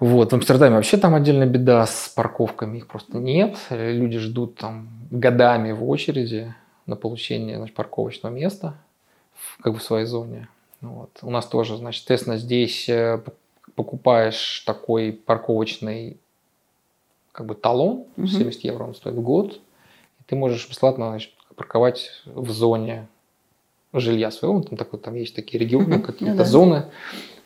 Вот, 0.00 0.32
в 0.32 0.34
Амстердаме 0.34 0.74
вообще 0.74 0.96
там 0.96 1.14
отдельная 1.14 1.46
беда 1.46 1.86
с 1.86 2.12
парковками, 2.14 2.78
их 2.78 2.88
просто 2.88 3.18
нет. 3.18 3.56
Люди 3.70 4.18
ждут 4.18 4.56
там 4.56 4.88
годами 5.10 5.72
в 5.72 5.88
очереди 5.88 6.52
на 6.86 6.96
получение 6.96 7.56
значит, 7.56 7.74
парковочного 7.74 8.32
места. 8.32 8.74
в, 9.34 9.62
как 9.62 9.72
бы 9.72 9.78
в 9.78 9.82
своей 9.82 10.06
зоне. 10.06 10.48
Вот. 10.80 11.10
У 11.22 11.30
нас 11.30 11.46
тоже, 11.46 11.76
значит, 11.76 12.00
естественно, 12.02 12.36
здесь 12.36 12.88
э, 12.88 13.20
покупаешь 13.74 14.62
такой 14.66 15.12
парковочный 15.12 16.18
как 17.32 17.46
бы 17.46 17.54
талон, 17.54 18.04
Мгм. 18.16 18.28
70 18.28 18.64
евро 18.64 18.84
он 18.84 18.94
стоит 18.94 19.16
в 19.16 19.22
год, 19.22 19.54
и 19.54 20.22
ты 20.26 20.36
можешь 20.36 20.68
бесплатно 20.68 21.08
значит, 21.08 21.32
парковать 21.56 22.10
в 22.26 22.50
зоне 22.50 23.08
жилья 23.92 24.30
своего, 24.30 24.60
там, 24.62 24.76
такой, 24.76 24.98
там 25.00 25.14
есть 25.14 25.34
такие 25.34 25.58
регионы, 25.58 25.98
какие-то 26.02 26.38
Ну 26.38 26.44
зоны, 26.44 26.86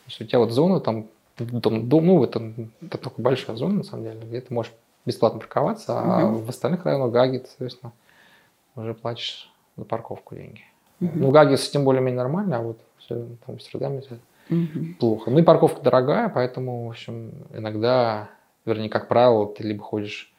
Значит, 0.09 0.21
у 0.21 0.25
тебя 0.25 0.39
вот 0.39 0.51
зона, 0.51 0.79
там, 0.79 1.07
дом, 1.37 1.87
дом, 1.87 2.07
ну, 2.07 2.23
это, 2.23 2.51
это 2.81 2.97
такая 2.97 3.23
большая 3.23 3.55
зона, 3.55 3.75
на 3.75 3.83
самом 3.83 4.05
деле, 4.05 4.19
где 4.23 4.41
ты 4.41 4.51
можешь 4.51 4.73
бесплатно 5.05 5.39
парковаться, 5.39 5.99
а 5.99 6.25
Мгм. 6.25 6.45
в 6.45 6.49
остальных 6.49 6.83
районах 6.83 7.11
Гаги, 7.11 7.37
ты, 7.37 7.47
соответственно, 7.47 7.91
уже 8.75 8.95
платишь 8.95 9.51
за 9.77 9.85
парковку 9.85 10.33
деньги. 10.33 10.63
Мгм. 10.99 11.19
Ну, 11.21 11.27
в 11.27 11.31
Гаге 11.31 11.57
с 11.57 11.69
этим 11.69 11.83
более-менее 11.83 12.17
нормально, 12.17 12.57
а 12.57 12.61
вот 12.61 12.79
там, 13.07 13.37
в 13.45 13.49
Амстердаме 13.49 13.99
это 13.99 14.17
Мгм. 14.49 14.95
плохо. 14.99 15.29
Ну 15.29 15.37
и 15.37 15.43
парковка 15.43 15.79
дорогая, 15.83 16.27
поэтому, 16.29 16.87
в 16.87 16.89
общем, 16.89 17.31
иногда, 17.53 18.31
вернее, 18.65 18.89
как 18.89 19.07
правило, 19.07 19.45
ты 19.45 19.61
либо 19.61 19.83
ходишь 19.83 20.33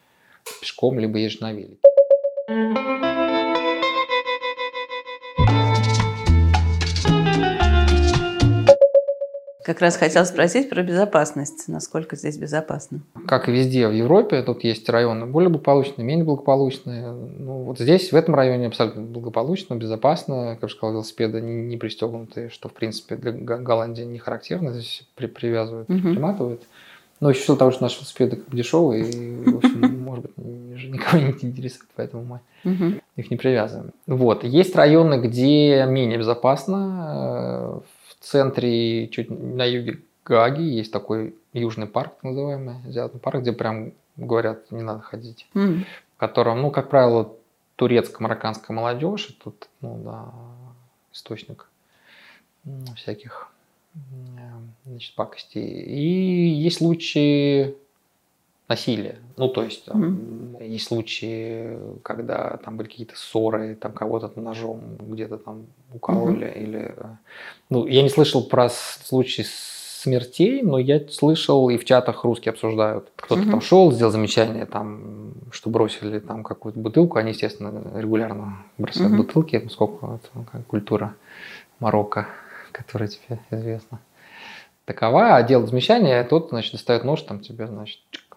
пешком, 0.60 0.98
либо 0.98 1.16
едешь 1.18 1.38
на 1.38 1.52
велике. 1.52 1.78
Как 9.70 9.82
раз 9.82 9.96
хотел 9.96 10.24
спросить 10.26 10.68
про 10.68 10.82
безопасность. 10.82 11.68
Насколько 11.68 12.16
здесь 12.16 12.36
безопасно? 12.36 13.02
Как 13.28 13.48
и 13.48 13.52
везде 13.52 13.86
в 13.86 13.92
Европе, 13.92 14.42
тут 14.42 14.64
есть 14.64 14.88
районы 14.88 15.26
более 15.26 15.48
благополучные, 15.48 16.04
менее 16.04 16.24
благополучные. 16.24 17.12
Ну, 17.12 17.62
вот 17.62 17.78
здесь, 17.78 18.10
в 18.10 18.16
этом 18.16 18.34
районе, 18.34 18.66
абсолютно 18.66 19.02
благополучно, 19.02 19.74
безопасно. 19.74 20.56
Как 20.60 20.68
я 20.68 20.74
сказал, 20.74 20.94
велосипеды 20.94 21.40
не, 21.40 21.62
не 21.62 21.76
пристегнутые, 21.76 22.48
что, 22.48 22.68
в 22.68 22.72
принципе, 22.72 23.14
для 23.14 23.30
Голландии 23.30 24.02
не 24.02 24.18
характерно. 24.18 24.72
Здесь 24.72 25.04
при, 25.14 25.26
привязывают, 25.28 25.88
Мгм. 25.88 26.14
приматывают. 26.14 26.62
Но 27.20 27.30
еще 27.30 27.54
того, 27.54 27.70
что 27.70 27.84
наши 27.84 27.98
велосипеды 27.98 28.36
как 28.38 28.48
бы 28.48 28.56
дешевые, 28.56 29.08
и, 29.08 29.50
в 29.52 29.56
общем, 29.58 30.00
может 30.04 30.24
быть, 30.24 30.36
ни- 30.36 30.88
никого 30.94 31.22
не 31.22 31.30
интересует, 31.42 31.88
поэтому 31.94 32.24
мы 32.24 32.40
их 33.14 33.30
не 33.30 33.36
привязываем. 33.36 33.92
Вот. 34.08 34.42
Есть 34.42 34.74
районы, 34.74 35.20
где 35.20 35.86
менее 35.86 36.18
безопасно. 36.18 37.82
В 38.20 38.24
центре, 38.24 39.08
чуть 39.08 39.30
на 39.30 39.64
юге 39.64 40.00
Гаги, 40.24 40.62
есть 40.62 40.92
такой 40.92 41.34
южный 41.52 41.86
парк, 41.86 42.14
так 42.14 42.24
называемый, 42.24 42.76
азиатный 42.86 43.20
парк, 43.20 43.40
где 43.40 43.52
прям 43.52 43.92
говорят, 44.16 44.70
не 44.70 44.82
надо 44.82 45.00
ходить. 45.00 45.46
М. 45.54 45.86
В 46.16 46.20
котором, 46.20 46.60
ну, 46.60 46.70
как 46.70 46.90
правило, 46.90 47.34
турецко-марокканская 47.76 48.76
молодежь, 48.76 49.34
тут, 49.42 49.68
ну, 49.80 50.00
да, 50.04 50.32
источник 51.12 51.66
всяких 52.94 53.50
значит, 54.84 55.14
пакостей. 55.14 55.82
И 55.82 56.48
есть 56.48 56.78
случаи 56.78 57.74
насилия. 58.70 59.16
Ну, 59.36 59.48
то 59.48 59.64
есть, 59.64 59.84
там, 59.84 60.56
есть 60.60 60.86
случаи, 60.86 61.76
когда 62.02 62.56
там 62.64 62.76
были 62.76 62.86
какие-то 62.88 63.16
ссоры, 63.16 63.74
там 63.74 63.92
кого-то 63.92 64.30
ножом 64.40 64.80
где-то 65.00 65.38
там 65.38 65.66
укололи. 65.92 66.50
Или... 66.56 66.94
э, 66.96 67.04
Ну, 67.68 67.86
я 67.86 68.02
не 68.02 68.08
слышал 68.08 68.44
про 68.44 68.68
случаи 68.70 69.44
смертей, 69.44 70.62
но 70.62 70.78
я 70.78 71.00
слышал, 71.08 71.68
и 71.68 71.76
в 71.76 71.84
чатах 71.84 72.24
русские 72.24 72.52
обсуждают. 72.52 73.10
Кто-то 73.16 73.42
Мгм. 73.42 73.50
там 73.50 73.60
шел, 73.60 73.92
сделал 73.92 74.12
замечание, 74.12 74.66
там, 74.66 75.32
что 75.50 75.68
бросили 75.68 76.20
там 76.20 76.44
какую-то 76.44 76.78
бутылку. 76.78 77.18
Они, 77.18 77.30
естественно, 77.32 77.82
регулярно 77.96 78.64
бросают 78.78 79.10
Мгм. 79.12 79.22
бутылки, 79.22 79.58
поскольку 79.58 80.20
это 80.22 80.62
культура 80.68 81.16
Марокко, 81.80 82.28
которая 82.72 83.08
тебе 83.08 83.40
известна. 83.50 83.98
Такова, 84.84 85.34
а 85.36 85.42
делает 85.42 85.68
замечание, 85.70 86.22
тот, 86.24 86.50
значит, 86.50 86.72
достает 86.72 87.04
нож, 87.04 87.22
там 87.22 87.40
тебе, 87.40 87.66
значит, 87.66 87.98
чик. 88.10 88.29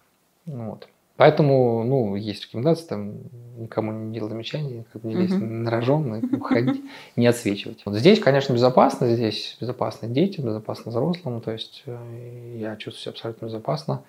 Ну, 0.45 0.71
вот. 0.71 0.88
Поэтому, 1.15 1.84
ну, 1.84 2.15
есть 2.15 2.43
рекомендации, 2.45 2.88
там, 2.88 3.13
никому 3.58 3.91
не 3.91 4.13
делать 4.13 4.32
замечаний, 4.32 4.84
как 4.91 5.01
бы 5.01 5.08
не 5.08 5.15
лезть 5.15 5.36
Мгм. 5.36 5.63
на 5.63 5.71
рожон, 5.71 6.23
уходить, 6.32 6.82
не 7.15 7.27
отсвечивать. 7.27 7.84
Вот 7.86 7.95
здесь, 7.95 8.19
конечно, 8.19 8.53
безопасно, 8.53 9.13
здесь 9.13 9.56
безопасно 9.62 10.08
детям, 10.08 10.45
безопасно 10.45 10.89
взрослым, 10.89 11.39
то 11.39 11.51
есть 11.51 11.84
э, 11.86 12.56
я 12.58 12.75
чувствую 12.77 13.01
себя 13.01 13.12
абсолютно 13.12 13.45
безопасно, 13.45 14.03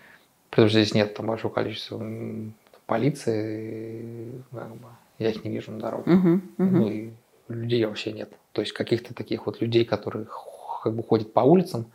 потому 0.50 0.68
что 0.68 0.80
здесь 0.80 0.94
нет 0.94 1.14
там 1.14 1.26
большого 1.26 1.52
количества 1.52 2.02
полиции, 2.86 4.00
и, 4.02 4.40
как 4.50 4.74
бы, 4.76 4.88
я 5.18 5.30
их 5.30 5.44
не 5.44 5.50
вижу 5.50 5.72
на 5.72 5.80
дороге. 5.80 6.10
Мгм. 6.10 6.42
Мгм. 6.56 6.78
Ну 6.80 6.88
и 6.90 7.10
людей 7.48 7.84
вообще 7.84 8.12
нет. 8.12 8.32
То 8.52 8.62
есть 8.62 8.72
каких-то 8.72 9.14
таких 9.14 9.44
вот 9.46 9.60
людей, 9.60 9.84
которые 9.84 10.26
как 10.82 10.94
бы 10.94 11.02
ходят 11.02 11.32
по 11.32 11.40
улицам, 11.40 11.86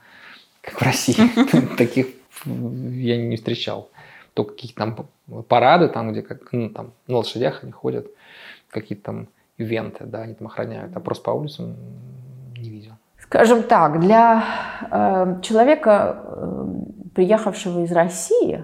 как 0.62 0.80
в 0.80 0.84
России, 0.84 1.16
таких 1.78 2.08
я 2.46 3.18
не 3.18 3.36
встречал. 3.38 3.90
Только 4.40 4.54
какие-то 4.54 4.78
там 4.78 5.44
парады, 5.50 5.90
там, 5.90 6.14
где 6.14 6.22
как, 6.22 6.54
ну, 6.54 6.70
там, 6.70 6.94
на 7.08 7.18
лошадях 7.18 7.62
они 7.62 7.74
ходят, 7.74 8.08
какие-то 8.70 9.04
там 9.04 9.28
ивенты, 9.58 10.06
да, 10.06 10.22
они 10.22 10.34
там 10.34 10.48
охраняют, 10.48 10.96
а 10.96 11.02
просто 11.02 11.26
по 11.26 11.32
улицам 11.32 11.76
не 12.58 12.70
видел. 12.70 12.94
Скажем 13.22 13.64
так, 13.64 14.00
для 14.00 14.46
э, 14.90 15.42
человека, 15.42 16.24
э, 16.24 16.68
приехавшего 17.16 17.84
из 17.84 17.92
России, 17.92 18.64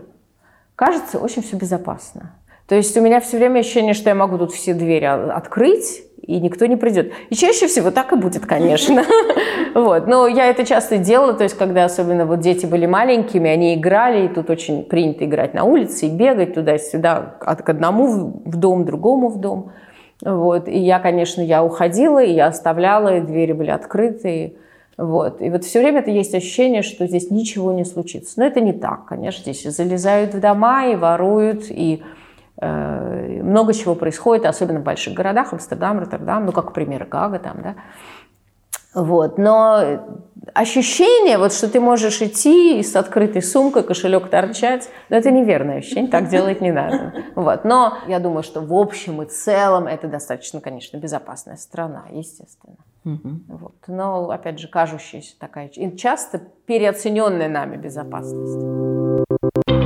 кажется 0.77 1.19
очень 1.19 1.41
все 1.41 1.57
безопасно. 1.57 2.31
То 2.67 2.75
есть 2.75 2.95
у 2.95 3.01
меня 3.01 3.19
все 3.19 3.37
время 3.37 3.59
ощущение, 3.59 3.93
что 3.93 4.09
я 4.09 4.15
могу 4.15 4.37
тут 4.37 4.53
все 4.53 4.73
двери 4.73 5.03
открыть, 5.03 6.05
и 6.27 6.39
никто 6.39 6.65
не 6.65 6.75
придет. 6.75 7.11
И 7.29 7.35
чаще 7.35 7.67
всего 7.67 7.91
так 7.91 8.11
и 8.13 8.15
будет, 8.15 8.45
конечно. 8.45 9.03
Вот. 9.75 10.07
Но 10.07 10.25
я 10.27 10.45
это 10.45 10.65
часто 10.65 10.97
делала, 10.97 11.33
то 11.33 11.43
есть 11.43 11.57
когда 11.57 11.83
особенно 11.83 12.25
вот 12.25 12.39
дети 12.39 12.65
были 12.65 12.85
маленькими, 12.85 13.49
они 13.49 13.75
играли, 13.75 14.25
и 14.25 14.29
тут 14.29 14.49
очень 14.49 14.83
принято 14.83 15.25
играть 15.25 15.53
на 15.53 15.65
улице 15.65 16.07
и 16.07 16.09
бегать 16.09 16.53
туда-сюда, 16.53 17.35
от 17.41 17.61
к 17.61 17.69
одному 17.69 18.07
в- 18.45 18.55
дом, 18.55 18.85
другому 18.85 19.27
в 19.27 19.41
дом. 19.41 19.71
Вот. 20.23 20.69
И 20.69 20.79
я, 20.79 20.99
конечно, 20.99 21.41
я 21.41 21.61
уходила, 21.61 22.23
и 22.23 22.31
я 22.31 22.47
оставляла, 22.47 23.17
и 23.17 23.21
двери 23.21 23.51
были 23.51 23.69
открыты. 23.69 24.55
Вот. 24.97 25.41
И 25.41 25.49
вот 25.49 25.65
все 25.65 25.79
время 25.79 25.99
это 25.99 26.11
есть 26.11 26.33
ощущение, 26.33 26.81
что 26.81 27.05
здесь 27.05 27.29
ничего 27.29 27.73
не 27.73 27.83
случится. 27.83 28.39
Но 28.39 28.45
это 28.45 28.61
не 28.61 28.71
так, 28.71 29.05
конечно. 29.07 29.41
Здесь 29.41 29.65
и 29.65 29.69
залезают 29.69 30.33
в 30.33 30.39
дома, 30.39 30.87
и 30.87 30.95
воруют, 30.95 31.65
и 31.69 32.01
много 32.61 33.73
чего 33.73 33.95
происходит, 33.95 34.45
особенно 34.45 34.79
в 34.79 34.83
больших 34.83 35.13
городах, 35.13 35.53
Амстердам, 35.53 35.99
Роттердам, 35.99 36.45
ну, 36.45 36.51
как 36.51 36.73
пример, 36.73 37.05
Гага 37.05 37.39
там, 37.39 37.61
да. 37.61 37.75
Вот. 38.93 39.37
Но 39.37 40.23
ощущение, 40.53 41.37
вот, 41.37 41.51
что 41.51 41.67
ты 41.67 41.81
можешь 41.81 42.21
идти 42.21 42.79
и 42.79 42.83
с 42.83 42.95
открытой 42.95 43.41
сумкой, 43.41 43.83
кошелек 43.83 44.29
торчать, 44.29 44.89
ну, 45.09 45.17
это 45.17 45.31
неверное 45.31 45.79
ощущение, 45.79 46.09
так 46.09 46.29
делать 46.29 46.61
не 46.61 46.71
надо. 46.71 47.13
Вот. 47.35 47.65
Но 47.65 47.97
я 48.07 48.19
думаю, 48.19 48.43
что 48.43 48.61
в 48.61 48.73
общем 48.73 49.21
и 49.21 49.25
целом 49.25 49.87
это 49.87 50.07
достаточно, 50.07 50.61
конечно, 50.61 50.97
безопасная 50.97 51.57
страна, 51.57 52.05
естественно. 52.09 52.77
Мгм. 53.03 53.43
Вот. 53.49 53.75
Но, 53.87 54.29
опять 54.29 54.59
же, 54.59 54.69
кажущаяся 54.69 55.37
такая, 55.39 55.67
и 55.67 55.97
часто 55.97 56.39
переоцененная 56.65 57.49
нами 57.49 57.75
безопасность. 57.75 59.84